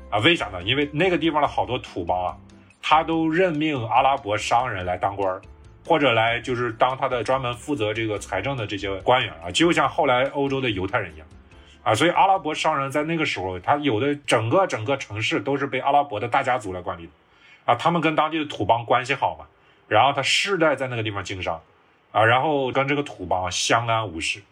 [0.08, 0.60] 啊，为啥呢？
[0.64, 2.36] 因为那个地方的好多土邦啊，
[2.82, 5.40] 他都任命阿拉伯商人来当官儿，
[5.86, 11.26] 或者来就是当他的专门负责这个财政的这些官员啊，就像后来欧洲的犹太人一样，
[11.82, 17.12] 啊，所以阿拉伯商人在那个时候，他有的整个整个城市都是被阿拉伯的大家族来管理的。
[17.64, 19.46] 啊，他们跟当地的土邦关系好嘛，
[19.88, 21.60] 然后他世代在那个地方经商，
[22.12, 24.42] 啊，然后跟这个土邦相安无事，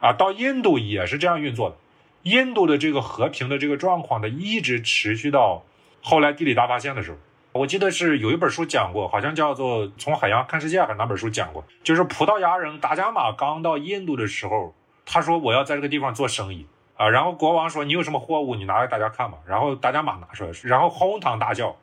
[0.00, 1.76] 啊，到印度也是这样运作的。
[2.22, 5.64] 印度的这个和平的这个状况呢，一直持续到
[6.02, 7.16] 后来地理大发现的时候。
[7.52, 21.76] 我记得是有一本书讲过，好像叫做《从海洋看世界》还是哪本书讲过，就是葡萄牙人达伽马刚到印度的时候，他说我要在这个地方做生意啊，然后国王说你有什么货物，你拿给大家看嘛，然后达伽马拿出来，然后哄堂大笑。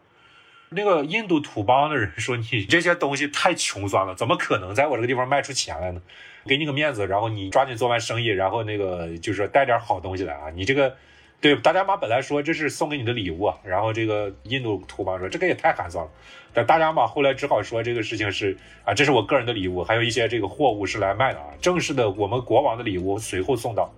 [0.72, 6.02] 那个印度土邦的人说：“你这些东西太穷酸了，怎么可能在我这个地方卖出钱来呢？
[6.46, 10.52] 给你个面子，然后你抓紧做完生意，然后那个就是带点好东西来啊！
[10.54, 10.96] 你这个，
[11.42, 16.12] 对大家妈本来说这是送给你的礼物啊，然后这个印度土邦说这个也太寒酸了。
[16.54, 23.90] 但大家妈后来只好说这个事情是啊，这是我个人的礼物，还有一些这个货物是来卖的啊，正式的我们国王的礼物随后送到。”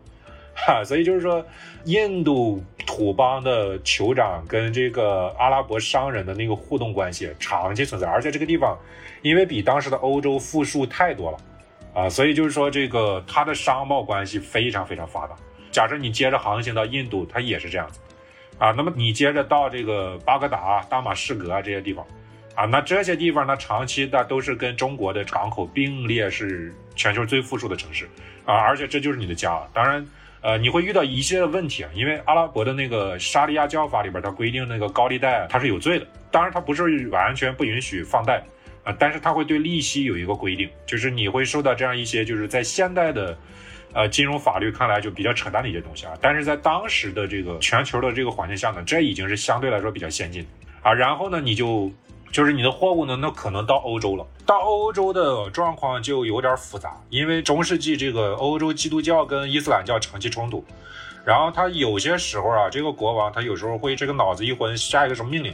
[0.54, 1.44] 哈，所以就是说，
[1.86, 8.78] 印度土邦的酋长跟这个阿拉伯商人的那个互动关系长期存在，而且这个地方
[9.22, 11.38] 因为比当时的欧洲富庶太多了，
[11.94, 15.36] 啊，所以就是说这个它的商贸关系非常非常发达。
[15.72, 18.00] 假设你接着航行到印度，它也是这样子，
[18.58, 22.06] 啊，那么你接着到这个巴格达、大马士革啊这些地方，
[22.56, 28.08] 啊，那这些地方呢长期的都是跟中国的港口并列是全球最富庶的城市，
[28.46, 30.06] 啊，而且这就是你的家，当然。
[30.44, 36.08] 呃，你会遇到一系列的问题啊，因为阿拉伯的那个沙利亚教法里边，它规定那个高利贷它是有罪的。
[36.32, 38.44] 当然，它不是完全不允许放贷
[38.84, 43.38] 啊，但是它会对利息有一个规定，就是你会受到这样一些就是在现代的，
[43.94, 46.14] 呃，金融法律看来就比较扯淡的一些东西啊。
[46.22, 50.46] 但是在当时的这个全球的这个环境下呢，这已经是相对来说比较先进
[50.82, 50.94] 啊。
[50.94, 51.92] 然后呢，你就。
[52.32, 54.26] 就是你的货物呢，那可能到欧洲了。
[54.46, 60.64] 到欧洲的状况就有点复杂，因为中世纪这个欧洲基督教跟伊斯兰教长期冲突，
[61.26, 65.54] 然后他有些时候啊，这个国王他有时候会这个脑子一昏，下一个什么命令，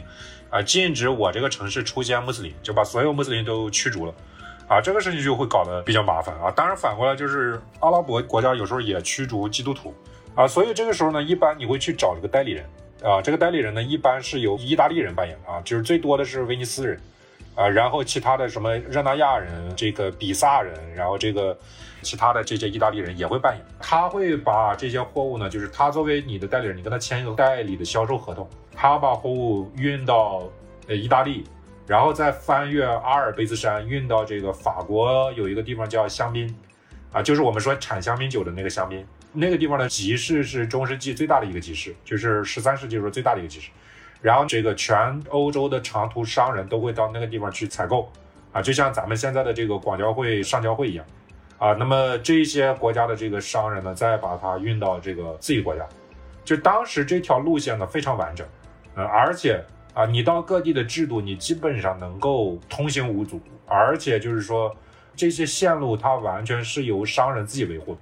[0.50, 4.14] 啊，禁止我这个城市出现穆斯林，就把所有穆斯林都驱逐了，
[4.68, 6.50] 啊，这个事情就会搞得比较麻烦啊。
[6.50, 9.94] 当然反过来就是阿拉伯国家有时候也驱逐基督徒，
[10.34, 12.64] 啊，所以这个时候呢，一般你会去找这个代理人。
[13.00, 17.00] 啊，这个代理人呢，一般是由意大利人扮演啊，就是最多的是威尼斯人，
[17.54, 21.56] 啊，然后其他的什么热那亚人、这个比萨人，然后这个
[22.02, 23.64] 其他的这些意大利人也会扮演。
[23.78, 30.42] 他会把这些货物呢，就是他作为你的代理人，你跟他签一个代理的销售合同，他把货物运到
[30.88, 31.44] 呃意大利，
[31.88, 36.54] 然后再翻越阿尔卑斯山运到这个法国有一个地方叫香槟，
[37.10, 39.04] 啊，就是我们说产香槟酒的那个香槟。
[39.32, 43.70] 那个地方的集市是中世纪最大的一个集市，就是十三世纪时候最大的一个集市。
[44.20, 48.10] 然后这个全欧洲的长途商人都会到那个地方去采购，
[48.52, 51.06] 啊，就像咱们现在的这个广交会、上交会一样，
[51.56, 55.86] 啊，那么这些国家的这个商人呢，再把它运到这个自己国家，
[56.44, 58.46] 就当时这条路线呢非常完整，
[58.94, 59.64] 呃，而且
[59.98, 64.72] 啊，你到各地的制度，你基本上能够通行无阻，而且就是说
[65.16, 68.00] 这些线路它完全是由商人自己维护的，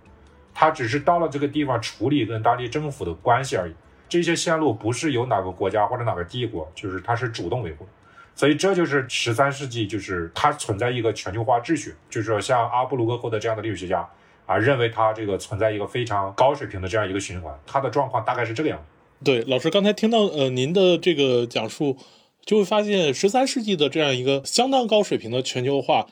[0.53, 3.73] 他只是到了这个地方处理跟当地政府的关系而已。
[4.11, 7.89] 这些线路不是由哪个国家或者哪个帝国，就是它是主动维护，
[8.35, 14.07] 所以这就是十三世纪，就是它存在一个全球化秩序，就是说像阿布鲁格霍德这样的历史学家
[14.45, 18.85] 啊，认为它这个存在一个非常高水平的这样一个循环，它的状况大概是这个样子。
[19.25, 21.97] 对，老师刚才听到呃您的这个讲述，
[22.45, 26.07] 就会发现十三世纪的这样一个相当高水平的全球化。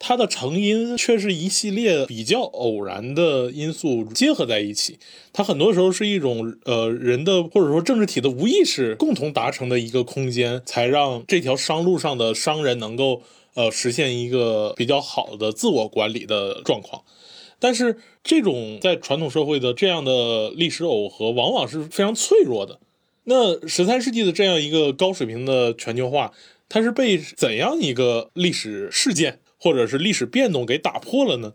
[0.00, 4.96] 它的成因却是一系列比较偶然的因素结合在一起，
[5.32, 13.22] 它很多时候是一种呃人的或者说政治体的无意识共同达成的一个空间，才让这条商路上的商人能够
[13.54, 17.02] 呃实现一个比较好的自我管理的状况。
[17.60, 22.80] 但是这种在传统社会的这样的历史耦合，往往是非常脆弱的。
[23.24, 26.32] 那十三世纪的这样一个高水平的全球化，
[26.68, 29.40] 它是被怎样一个历史事件？
[29.60, 31.54] 或者是历史变动给打破了呢？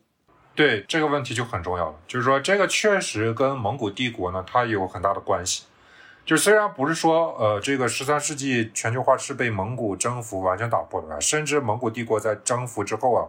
[0.54, 5.64] 对这个问题就很重要了，就是说这个确实跟蒙古帝国呢，它有很大的关系。
[6.26, 13.24] 就虽然不是说，呃，这个十三世纪全球化是被蒙古征服完全打破的，甚至蒙古帝国在征服之后啊，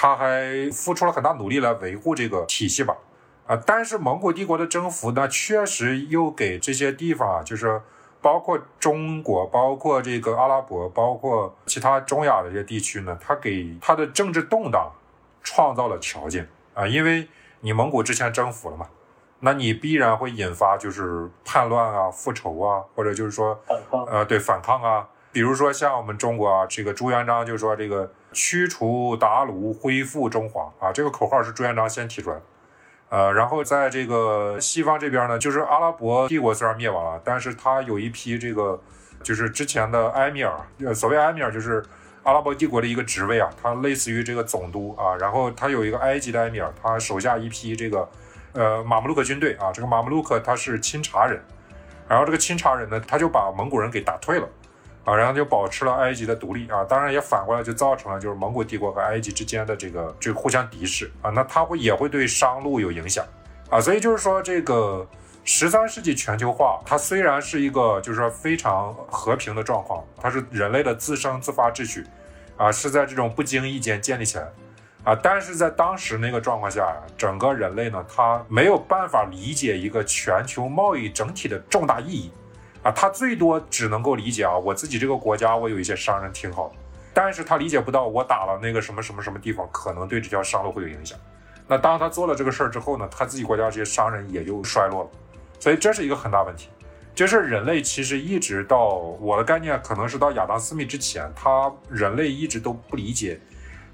[0.00, 2.96] 他还付出了很大努力来维护这个体系吧，
[3.48, 7.82] 啊，但是蒙古帝国的征服呢，确实又给这些地方啊，就是。
[8.20, 14.90] 包括中国，包括这个阿拉伯，包括其他中亚的这些地区呢，它给它的政治动荡
[15.44, 16.48] 创造了条件。
[16.74, 17.28] 啊，因为
[17.60, 18.88] 你蒙古之前征服了嘛，
[19.38, 25.08] 那你必然会引发就是叛乱啊、复仇啊，或者就是说反抗，呃，对反抗啊，
[25.38, 32.42] 比如说像我们中国啊，这个朱元璋就说这个驱除鞑虏，恢复中华啊，这个口号是朱元璋先提出来的。
[33.10, 38.80] 呃，然后在这个西方这边呢，就是阿拉伯帝国虽然灭亡了，但是他有一批这个，
[39.22, 40.58] 就是之前的埃米尔，
[40.92, 41.84] 所谓埃米尔就是
[42.24, 48.08] 阿拉伯帝国的一个职位啊，他类似于这个总督啊，然后他有一个埃及的埃米尔，他手下一批这个，
[48.54, 51.40] 呃，马穆鲁克军队啊，这个马穆鲁克他是钦察人，
[52.08, 54.48] 然后这个钦察人呢，他就把蒙古人给打退了。
[55.08, 63.24] 啊，然后就保持了埃及的独立啊，当然也反过来就造成了就是蒙古帝国和埃及之间的这个这个互相敌视啊，那它会也会对商路有影响
[63.70, 65.08] 啊，所以就是说这个
[65.44, 72.04] 十三世纪全球化，它虽然是一个就是说非常和平的状况，它是人类的自生自发秩序
[72.58, 74.46] 啊，是在这种不经意间建立起来
[75.04, 82.30] 啊，但是在当时那个状况下，整个人类呢，他没有办法理解一个全球贸易整体的重大意义。
[82.82, 86.74] 啊，他最多只能够理解啊，我自己这个国家，我有一些商人挺好的，
[87.12, 91.18] 但是他理解不到我打了那个什么什么什么地方，可能对这条商路会有影响。
[91.66, 95.10] 那当他做了这个事儿之后呢，他自己国家这些商人也就衰落了，
[95.58, 96.68] 所以这是一个很大问题。
[97.14, 103.40] 就是人类其实一直到我的概念，可能是到亚当斯密之前，他人类一直都不理解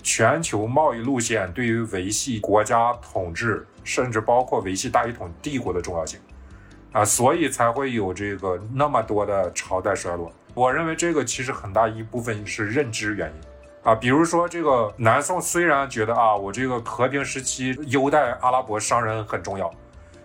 [0.03, 6.20] 全球贸易路线对于维系国家统治，甚至包括维系大一统帝国的重要性。
[6.94, 10.33] 啊，所以才会有这个那么多的朝代衰落。
[10.54, 13.35] 我认为这个其实很大一部分是认知原因
[13.83, 13.96] 啊。
[13.96, 19.68] 比如说，这个南宋虽然觉得啊，我这个和平时期优待阿拉伯商人很重要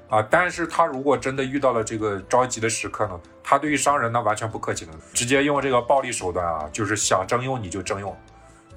[0.09, 8.15] 啊，但是他如果真的遇到了这个着急的时刻呢，他对于商人那完全不客气的，直接用这个暴力手段啊，就是想征用你就征用。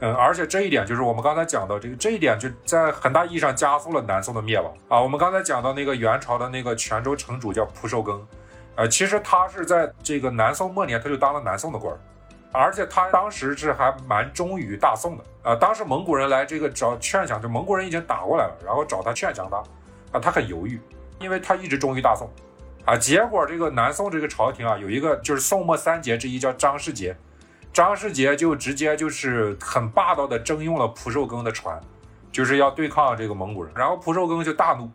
[0.05, 5.01] 嗯，而且这一点就是我们刚才讲到这个，这一点就在很大意义上加速了南宋的灭亡啊。
[5.01, 8.21] 我们刚才讲到那个元朝的那个泉州城主叫蒲寿庚，
[8.75, 12.01] 呃，其实他是在这个南宋末年他就当了南宋的官儿，
[12.51, 15.55] 而且他当时是还蛮忠于大宋的啊。
[15.55, 19.59] 当时蒙古人来这个找劝降，就蒙古人已经打过来了，然后找他劝降他，
[20.19, 20.81] 啊，他很犹豫，
[21.21, 22.29] 因为他一直忠于大宋，
[22.85, 27.17] 啊，结果这个南宋这个朝廷啊，有一个就是宋末三杰之一叫张世杰。
[27.73, 31.81] 张世杰就直接就是很霸道的征用了蒲寿庚的船，
[32.31, 33.73] 就是要对抗这个蒙古人。
[33.75, 34.91] 然后蒲寿庚就大怒，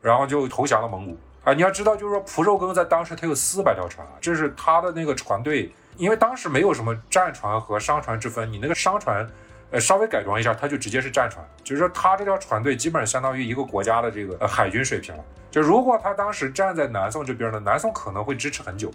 [0.00, 1.18] 然后就投降了蒙古。
[1.44, 5.72] 啊，你要知道，就是说蒲寿庚在当时他有四百条船，这是他的那个船队。
[5.98, 9.28] 因为当时没有什么战船和商船之分，你那个商船，
[9.70, 11.44] 呃，稍微改装一下，它就直接是战船。
[11.62, 15.24] 就是说他这条船队基本上相当于一个国家的这个呃海军水平了。
[15.50, 18.90] 就如果他当时站在南宋这边呢，南宋可能会支持很久。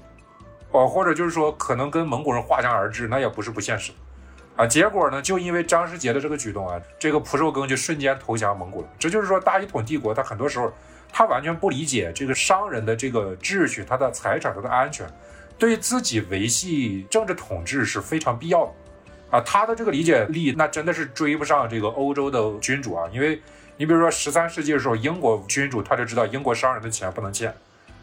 [0.77, 3.91] 哦，或者就是说，可能跟蒙古人划江而治，那也不是不现实，
[4.55, 8.87] 啊，结果呢，就因为张世杰的这个举动啊，这个蒲寿庚就瞬间投降蒙古了。
[8.99, 10.71] 这就是说，大一统帝国，他很多时候
[11.11, 15.07] 他完全不理解这个商人的这个秩序、他的财产、他的安全，
[15.57, 18.71] 对自己维系政治统治是非常必要的。
[19.29, 23.41] 啊，他的这个理解力那真的是追不上这个欧洲的君主啊，因为
[23.75, 27.53] 你比如说十三世纪的时候，英国君主他就知道英国商人的钱不能欠，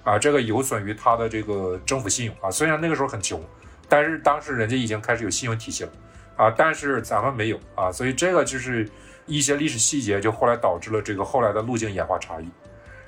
[0.04, 2.50] 啊，这个有损于他的这个政府信用啊。
[2.50, 3.42] 虽然那个时候很穷，
[3.88, 5.90] 但是当时人家已经开始有信用体系了，
[6.36, 8.88] 啊，但是咱们没有啊，所以这个就是
[9.26, 12.48] 一些历史细节，就后来导致了这个后来的路径演化差异，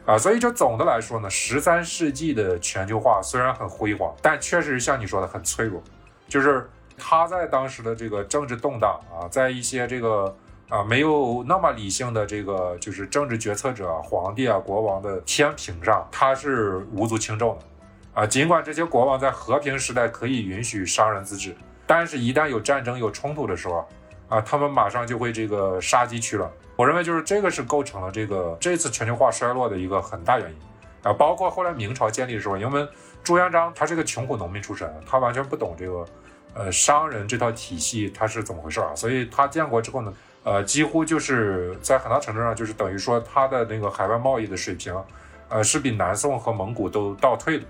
[0.04, 5.82] 啊，所以就总的来说呢，十三世纪的全球化虽然很辉煌，但确实像你说的很脆弱，
[6.28, 6.68] 就是。
[6.98, 10.34] 他在当时的这个政治动荡啊，在一些这个
[10.68, 18.26] 啊没有那么理性的这个就是政治决策者、皇帝啊、国王的天平上，他是无足轻重的啊。
[18.26, 21.54] 尽管这些国王在和平时代可以允许商人自治，
[21.86, 23.86] 但是一旦有战争、有冲突的时候
[24.28, 26.50] 啊，他们马上就会这个杀鸡取卵。
[26.74, 30.56] 我认为就是这个是构成了这个这次全球化衰落的一个很大原因
[31.04, 31.12] 啊。
[31.12, 32.88] 包括后来明朝建立的时候，因为
[33.22, 36.04] 朱元璋他是个穷苦农民出身，他完全不懂这个。
[36.58, 38.94] 呃，商人这套体系它是怎么回事啊？
[38.94, 40.10] 所以他建国之后呢，
[40.46, 44.94] 呃，几乎就是在很大程度上就是等于说他的那个海外贸易的水平，
[45.48, 47.64] 呃，是比南宋和蒙古都倒退的，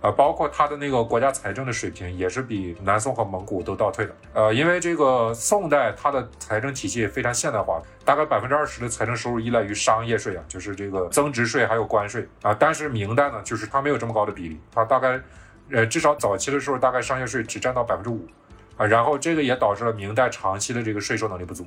[0.00, 4.12] 呃，包括他的那个国家财政的水平也是比南宋和蒙古都倒退的。
[4.32, 12.52] 呃，因为这个宋代它的财政体系非常现代化，大概百分之二十的财政收入依赖于商业税啊，就是这个增值税还有关税啊。
[12.52, 15.20] 但是明代呢，就是它没有这么高的比例，它大概。
[15.68, 18.24] 呃，至少早期的时候，大概商业税只占到百分之五，
[18.76, 21.66] 啊，然后这个也导致了明代长期的这个税收能力不足，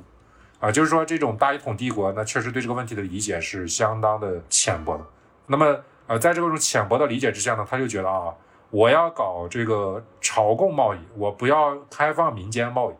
[0.60, 5.04] 啊，就是说这种大一统帝国，那确实对这个问题的理解是相当的浅薄的。
[5.46, 8.34] 那么，呃，在这种浅薄的理解之下呢，他就觉得啊，
[8.70, 12.94] 我要搞这个朝贡贸易，我不要开放民间贸易，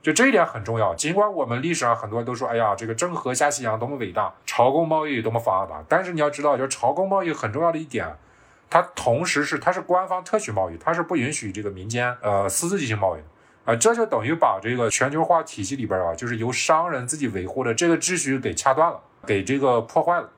[0.00, 0.94] 就这一点很重要。
[0.94, 8.06] 尽管我们历史上很多人都说，哎呀，这个郑和下西洋多么伟大，朝贡贸易多么发达，但是你要知道，就是朝贡贸易很重要的一点。
[8.70, 13.26] 它同时是它是官方特许贸易，它是不允许这个民间呃私自进行贸易的
[13.70, 20.28] 啊，这就等于把这个全球化体系里边啊，就是由商人自己维护的这个秩序给掐断了，给这个破坏了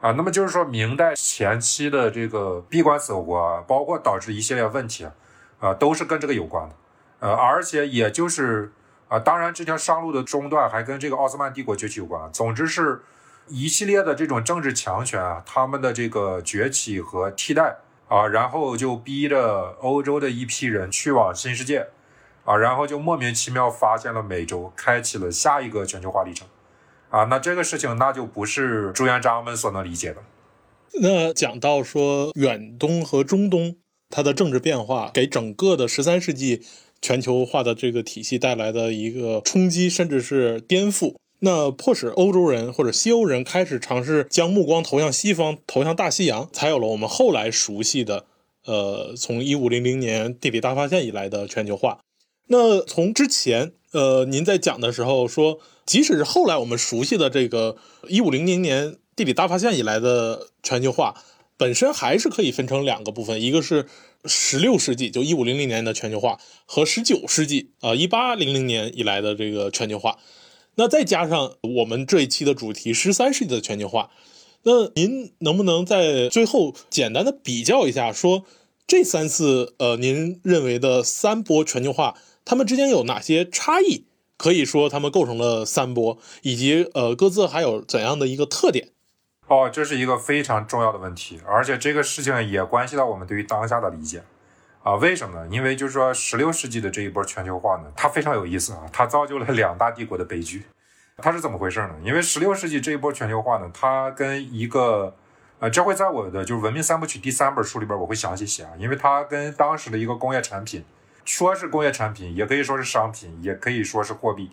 [0.00, 0.12] 啊。
[0.12, 5.12] 那么就是说明代前期的这个闭关锁国，包括导致一系列问题啊，
[5.60, 6.74] 啊都是跟这个有关的，
[7.20, 8.72] 呃，而且也就是
[9.08, 12.30] 啊，当然这条商路的中断还跟这个奥斯曼帝国崛起有关。
[12.32, 13.02] 总之是。
[13.46, 17.76] 一系列的这种政治强权啊，他们的这个崛起和替代
[18.08, 21.88] 啊，然后就逼着欧洲的一批人去往新世界
[22.44, 26.46] 啊，然后就莫名其妙发现了美洲，开启了下一个全球化历程
[27.10, 27.24] 啊。
[27.24, 30.22] 那这个事情那就不是朱元璋们所能理解的。
[31.00, 33.76] 那讲到说远东和中东，
[34.10, 36.62] 它的政治变化给整个的十三世纪
[37.00, 41.16] 全球化的这个体系带来的一个冲击，甚至是颠覆。
[41.40, 48.24] 那迫使欧洲人或者西欧人开始尝试将目光投向西方，投向大西洋，才有了我们后来熟悉的，
[48.64, 51.98] 呃，从一五零零年地理大发现以来的全球化。
[52.46, 57.76] 那从之前，呃，您在讲的时候说，即使是后来我们熟悉的这个
[58.08, 61.14] 一五零零年地理大发现以来的全球化，
[61.56, 63.86] 本身还是可以分成两个部分，一个是
[64.24, 70.18] 十六世纪就一五零零年的全球化，和十九世纪啊一八零零年以来的这个全球化。
[70.76, 74.10] 那再加上我们这一期的主题十三世纪的全球化，
[74.64, 78.44] 那您能不能在最后简单的比较一下，说
[78.86, 84.06] 这三次呃您认为的三波全球化，它们之间有哪些差异？
[84.36, 88.90] 可以说它们构成了三波，以及呃各自还有怎样的一个特点？
[89.46, 94.22] 哦，这是一个非常重要的问题，而且这个事情也关系到我们对于当下的理解。
[94.82, 95.48] 啊，为什么呢？
[95.50, 100.64] 因为就是说，十六世纪的这一波全球化呢，它非常有意思啊，它造就了两大帝国的悲剧。
[101.18, 101.94] 它是怎么回事呢？
[102.04, 105.14] 因为十六世纪这一波全球化呢，它跟一个，
[105.60, 110.84] 呃，这会在我的就是《文明三部曲》第三本书里边我会详细写啊，因为它跟当时的一个工业产品，
[111.24, 114.50] 说是工业产品，也可以说是商品，也可以说是货币，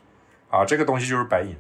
[0.50, 1.56] 啊，这个东西就是白银。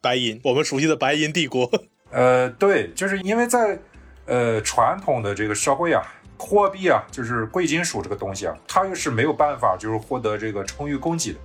[0.00, 1.70] 白银，我们熟悉的白银帝国。
[2.10, 3.78] 呃，对，就是因为在，
[4.26, 6.02] 呃，传统的这个社会啊。
[6.36, 11.38] 货币啊，就是贵金属这个东西啊，它又是没有办法就是获得这个充裕供给的，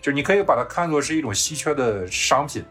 [0.00, 2.62] 就你可以把它看作是一种稀缺的商品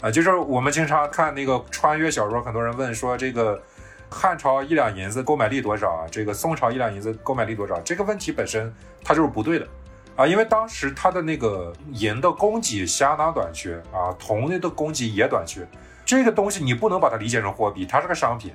[0.00, 0.10] 啊。
[0.10, 3.62] 就是我们经常看那个穿越小说，很多人问说这个
[4.10, 6.06] 汉朝一两银子购买力多少啊？
[6.10, 7.78] 这个宋朝一两银子购买力多少？
[7.80, 8.72] 这个问题本身
[9.04, 9.68] 它就是不对的
[10.16, 15.66] 啊，因为当时它的那个银的供给相当短缺啊，铜的供给也短缺，
[16.04, 18.52] 这个东西你不能把它理解成货币，它是个商品。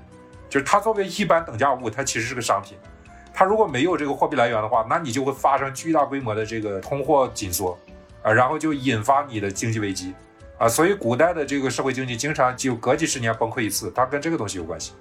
[0.49, 2.78] 就是它作为一般等价物，它其实是个商品。
[3.34, 7.76] 它如果没有这个货币来源的话，那你就会发生巨大规模的这个通货紧缩
[8.22, 10.14] 啊，然后就引发你的经济危机
[10.60, 10.68] 啊。
[10.68, 14.93] 所以古代的这个社会经济经常就隔几十年崩溃一次，它跟这个东西有关系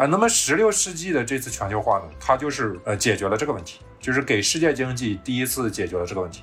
[0.00, 0.06] 啊。
[0.06, 6.42] 那么十六世纪的这次全球化呢，它就是呃解决了这个问题就是给世界经济第一次解决了这个问题。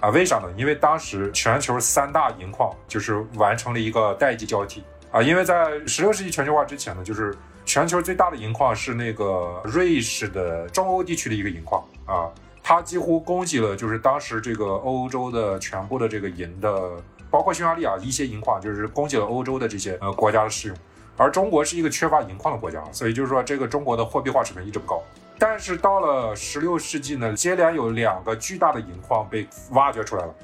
[0.00, 0.48] 啊，为啥呢？
[0.56, 5.22] 因为当时全球三大银矿就是完成了一个代际交替啊。
[5.22, 7.34] 因为在十六世纪全球化之前呢，就是
[7.64, 12.28] 全球最大的银矿是那个瑞士的中欧地区的一个银矿啊，
[12.62, 16.90] 它几乎供给了就是当时这个欧洲的全部的这个银的，
[17.30, 20.76] 包括匈牙利啊一些银矿，就是供给了欧洲的这些呃国家的使用。
[21.16, 25.02] 而中国是一个缺乏银矿的国家，所以就是说这个中国的货币化水平一直不高。
[25.38, 30.34] 但是到了十六世纪呢，接连有两个巨大的银矿被挖掘出来了，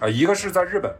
[0.00, 0.92] 啊，一个是在日本，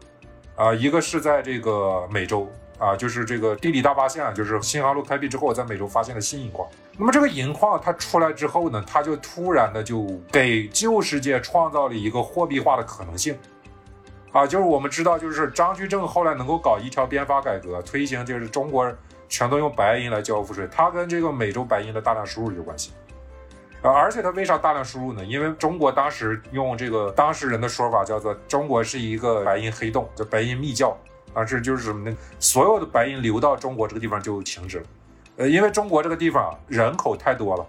[0.55, 2.47] 啊，一个是在这个美洲，
[2.79, 6.69] 啊，就是这个地理大发现，就是新航路开辟之后，在美洲发现了新银矿。
[6.99, 13.39] 那么这个银矿它出来之后呢，它就突然的就给旧世界创造了一个货币化的可能性，
[14.31, 18.93] 啊，就是我们知道，就是张居正后来能够搞一条边法改革，推行就是中国
[19.29, 22.93] 全都用白银来交付税，它跟这个美洲白银的大量输入有关系。
[23.83, 25.25] 呃，而且它为啥大量输入呢？
[25.25, 30.97] 因为中国当时用这个当事人的说法叫做中国是一个白银黑洞，叫白银密教
[31.33, 32.17] 啊，这就是什么呢？
[32.41, 34.85] 所有的白银流到中国这个地方就停止了。
[35.37, 37.65] 呃，因为中国这个地方人口太多了，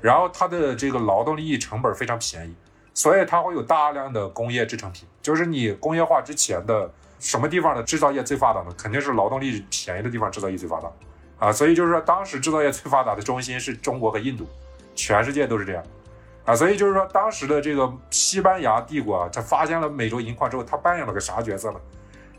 [0.00, 2.54] 然后它的这个劳动力成本非常便宜，
[2.94, 5.06] 所以它会有大量的工业制成品。
[5.20, 6.90] 就是你工业化之前的
[7.22, 8.74] 什么地方的制造业最发达呢？
[8.76, 10.92] 肯定是劳动力便宜的地方制造业最发达
[11.38, 11.50] 啊。
[11.50, 14.46] 所以就是说，当时制造业最发达的中心是中国和印度。
[14.94, 15.82] 全世界都是这样，
[16.44, 21.80] 啊，所以就是说，当时的这个西班牙帝国啊，他发现了美洲银矿之后，他扮演了个啥角色呢？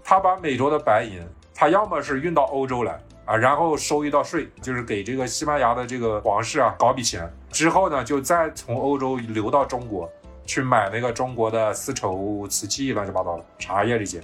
[0.03, 1.19] 他把美洲的白银，
[1.51, 10.07] 他要么是运到欧洲来啊，然后收一道税，就是给这个西班牙的这个皇室啊搞笔钱，之后呢，就再从欧洲流到中国
[10.45, 14.21] 去买那个中国的丝绸、瓷器、乱七八糟的茶叶这些，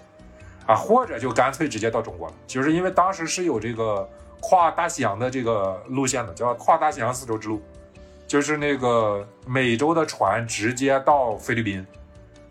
[0.70, 4.07] 啊，或者就干脆直接到中国了，就是因为当时是有这个
[4.39, 7.59] 跨大西洋的这个路线的，叫跨大西洋丝绸之路。
[8.28, 11.84] 就是那个美洲的船直接到菲律宾，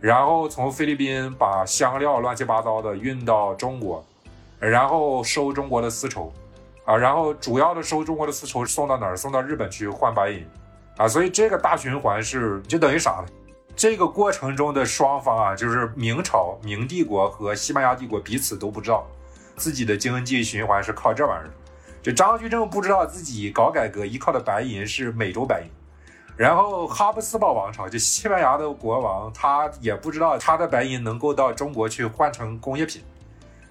[0.00, 4.04] 然后从菲律宾把香料乱七八糟的运到中国，
[4.58, 6.32] 然后收中国的丝绸，
[6.84, 9.16] 啊，然后主要的收中国的丝绸送到哪儿？
[9.16, 10.44] 送到日本去换白银，
[10.96, 13.26] 啊，所以这个大循环是就等于啥呢？
[13.78, 19.06] 这个过程中的双方啊，就是明朝明帝国和西班牙帝国彼此都不知道
[19.56, 21.50] 自己的经济循环是靠这玩意儿。
[22.02, 25.68] 就张居正不知道自己搞改革依靠的白银是美洲白银，
[26.36, 33.00] 然后哈布斯堡王朝就西班牙的国王他也不知道他的白银能够到中国去换成工业品，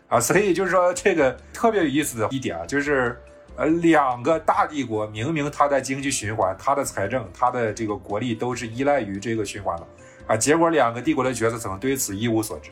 [0.07, 3.21] 啊，所以就是说这个特别有意思的一点啊，就是
[3.57, 9.87] 呃两个大帝国明明它的经济循环、它的财政、它的这个国力都是依赖于这个循环的，
[10.27, 12.69] 啊，结果两个帝国的决策层对此一无所知，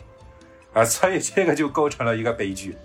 [0.73, 2.77] 啊，所以这个就构成了一个悲剧。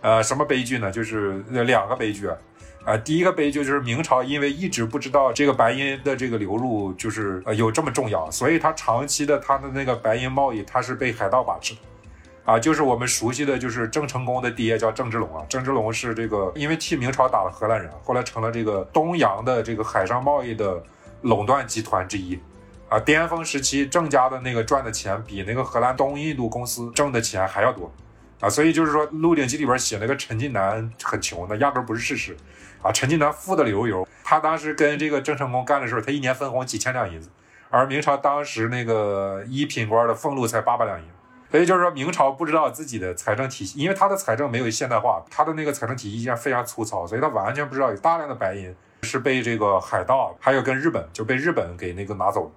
[0.00, 0.92] 呃，什么悲剧呢？
[0.92, 2.36] 就是两个悲剧啊！
[2.84, 11.80] 啊，第一个悲剧就是明朝因为一直不知道这个白银的这个流入就是呃有这么重要，所以它长期的它的那个白银贸易它是被海盗把持的，
[12.48, 20.82] 啊，就是我们熟悉的就是郑成功的爹叫郑芝龙啊，郑芝龙是这个因为替明朝打了荷兰人，后来成了这个东洋的这个海上贸易的
[21.20, 22.40] 垄断集团之一，
[22.88, 27.92] 啊，巅峰时期郑家的那个赚的钱比那个荷兰东印度公司挣的钱还要多。
[28.40, 32.36] 啊，所以就是说，《鹿鼎记》里边写那个陈近南很穷，那压根不是事实，
[32.80, 37.28] 啊，陈近南富得流油，他当时跟这个郑成功干的时候，他一年分红几千两银子，
[37.68, 41.04] 而明朝当时那个一品官的俸禄才八百两银，
[41.50, 52.52] 所以就是说明朝不知道自己的财政体系，因为他的财政没有现代化，他的那个财政体系依然非常粗糙，所以他完全不知道有大量的白银是被这个海盗，还有跟日本就被日本给那个拿走。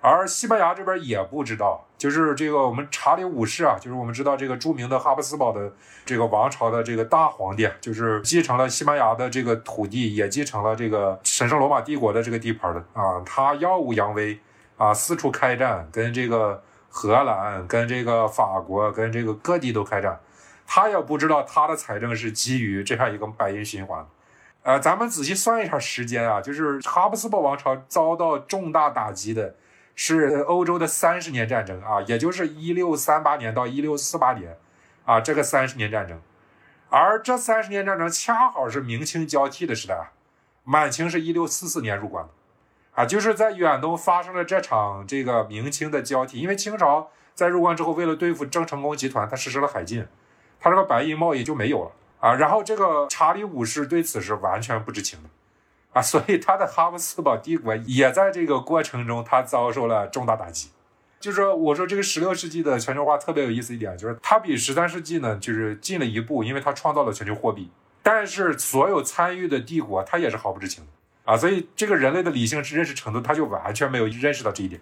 [0.00, 5.72] 而西班牙这边也不知道，就是这个我们查理五世啊，就是我们知道这个著名的哈布斯堡的
[6.04, 14.38] 这个王朝的这个大皇帝，就是继承了西班牙的这个土地，也继承了这个神圣罗马帝国的这个地盘的啊，他耀武扬威
[14.76, 20.20] 啊，四处开战，跟这个荷兰、跟这个法国、跟这个各地都开战，
[20.66, 24.06] 他也不知道他的财政是基于这样一个白银循环，
[24.62, 29.54] 呃，咱们仔细算一下时间啊，就是哈布斯堡王朝遭到重大打击的。
[29.98, 34.54] 是欧洲的三十年战争啊，也就是一六三八年到一六四八年，
[35.06, 36.20] 啊，这个三十年战争，
[36.90, 40.10] 而这三十年战争恰好是明清交替的时代，
[40.64, 42.30] 满清是一六四四年入关的，
[42.96, 50.06] 啊，就是在远东发生了这场这个明清的交替，因为清朝在入关之后，为了对付郑成功集团，他实施了海禁，
[50.58, 55.28] 他这个白银贸易就没有了啊，然后这个查理五世对此是完全不知情的。
[55.92, 60.70] 啊，所以他的哈布斯堡帝国也在这个过程中，他遭受了重大打击。
[61.20, 67.70] 就是说，我说这个十六世纪的全球化特别有意思一点，就是它比十三世纪呢，就是进了一步，因为它创造了全球货币。
[68.02, 70.90] 但是所有参与的帝国，他也是毫不知情的。
[71.26, 74.80] 啊，所以这个人类的理性是认识程度，他就完全没有认识到这一点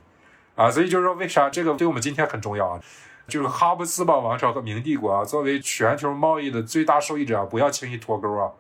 [0.55, 2.81] 啊，所以就是说，为啥这个对我们今天很重要啊？
[3.27, 8.53] 就是哈布斯堡王朝和明帝国啊，作为全球贸易的最大受益者，不要轻易脱钩啊！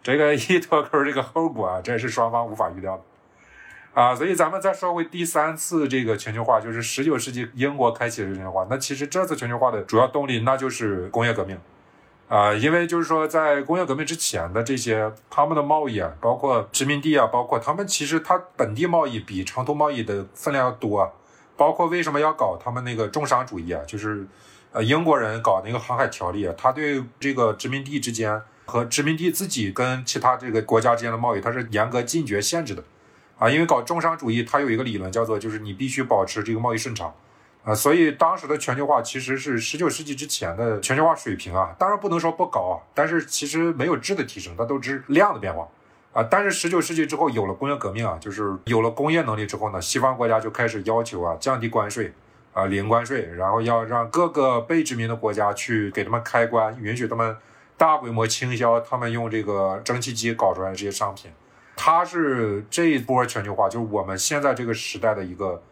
[0.00, 4.14] 这个一脱钩，这个后果啊，这是双方无法预料的啊！
[4.14, 8.64] 所以咱们再说回第三次这个全球化，就是十九世纪英国开启的全球化。
[8.70, 11.58] 那其实这次全球化的主要动力，那就是工业革命
[12.32, 12.54] 啊！
[12.54, 21.12] 因为就是说，在工业革命之前的这些他们的贸易啊，包括殖民地啊，包括他们其实它本地贸易比长途贸易的分量要多。
[21.58, 23.82] 包括为什么要搞他们那个重商主义啊？
[23.86, 24.26] 就是，
[24.72, 32.82] 呃，英国人搞那个航海条例啊，他对这个殖民地之间和殖民地自己跟其他这个国家之间的贸易，它是严格禁绝限制的，
[33.38, 37.14] 啊，因为搞重商主义，它有一个理论叫做，就是你必须保持这个贸易顺畅，
[37.64, 45.68] 啊，所以当时的全球化其实是十九世纪之前的全球化水平啊，当然不能说不高啊，但是其实没有质的提升，它都是量的变化。
[46.12, 52.12] 啊，但是十九世纪之后有了工业革命啊，就是有了工业能力之后呢，西方国家就开始要求啊降低关税，
[52.52, 57.34] 啊零关税，然后要让各个被殖民的国家去给他们开关，允许他们
[57.78, 61.30] 大规模倾销他们用这个蒸汽机搞出来的这些商品。
[61.76, 65.62] 它是这一波全球化，就是我们现在这个时代的一个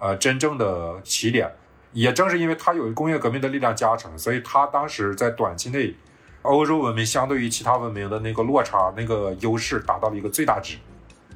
[0.00, 1.48] 呃真正的起点。
[1.92, 5.94] 也正是因为它有工业革命的力量加成，所以它当时在短期内。
[6.42, 10.78] 欧洲文明相对于其他文明的那个落差、那个优势达到了一个最大值，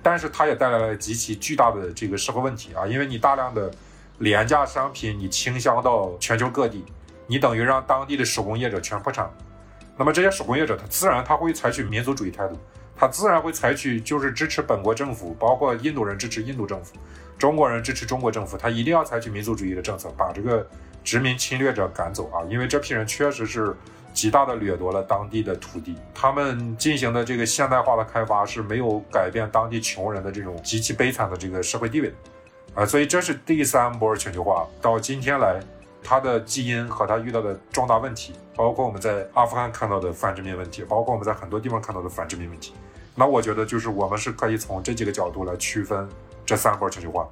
[0.02, 2.86] 但是它也带来了极其巨大的这个社会问题啊！
[2.86, 3.70] 因为你大量的
[4.20, 6.86] 廉价商品你倾销到全球各地，
[7.26, 9.30] 你等于让当地的手工业者全破产。
[9.98, 12.58] 那么这些手工业者他自然他会采取民族主义态度，
[12.96, 16.94] 他自然会采取就是支持本国政府，包括印度人支持印度政府，
[17.38, 20.66] 中国人支持中国政府，他一定要采取民族主义的政策，把这个
[21.02, 22.42] 殖民侵略者赶走啊！
[22.48, 23.74] 因为这批人确实是。
[24.14, 32.14] 极大的掠夺了当地的土地，他们进行的这个现代化的开发是没有改变当地穷人的这种极其悲惨的这个社会地位，
[32.76, 35.58] 啊，所以这是第三波全球化到今天来，
[36.00, 42.72] 它的基因和它遇到的重大问题，包括我们在阿富汗看到的反殖民问题，包括我们在很多地方看到的反殖民问题，
[43.16, 46.08] 那我觉得就是我们是可以从这几个角度来区分
[46.44, 47.28] 这三波全球化。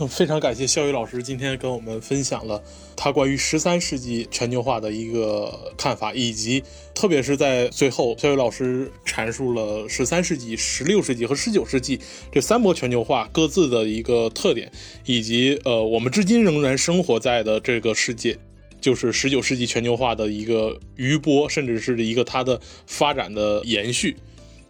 [0.00, 2.62] 嗯非常感谢肖宇老师今天跟我们分享了
[2.94, 6.62] 他关于十三世纪全球化的一个看法，以及
[6.94, 11.98] 特别是在最后，肖宇老师阐述了十三世纪、十六世纪和十九世纪
[12.30, 14.70] 这三波全球化各自的一个特点，
[15.04, 18.38] 以及呃，我们至今仍然生活在的这个世界，
[18.80, 24.16] 就是十九世纪全球化的一个余波，甚至是一个它的发展的延续。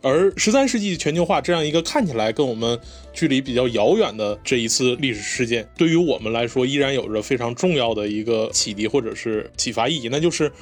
[0.00, 2.78] 而十三世纪全球化这样一个看起来跟我们
[3.12, 10.08] 距离比较遥远的这一次历史事件，对于我们来说依然有着非常重要的一个启迪或者是启发意义。
[10.08, 10.52] 那就是，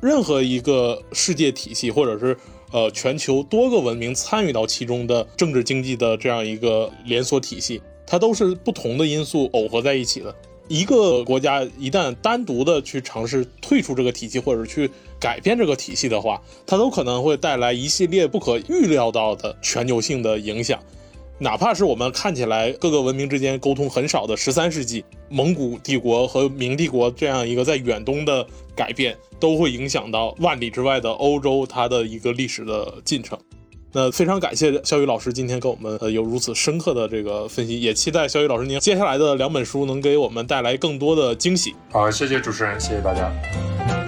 [0.00, 2.36] 任何一个世界体系或者是
[2.70, 10.34] 呃全球多个文明参与到其中的政治经济的这样一个连锁体系，它都是不同的因素耦合在一起的。
[10.68, 14.88] 一个国家一旦单独的去尝试退出这个体系，或者去
[15.22, 20.80] 改变这个体系的话，它都可能会带来一系列不可预料到的全球性的影响。
[21.38, 28.44] 哪怕是我们看起来各个文明之间沟通很少的十三世纪，蒙古帝国和明帝国这样一个在远东的
[28.74, 33.38] 改变，都会影响到万里之外的欧洲它的一个历史的进程。
[33.92, 41.74] 那非常感谢肖宇老师今天跟我们呃有如此深刻的这个分析，也期待肖宇老师您接下来的两本书能给我们带来更多的惊喜。
[41.90, 44.01] 好，谢谢主持人，谢谢大家。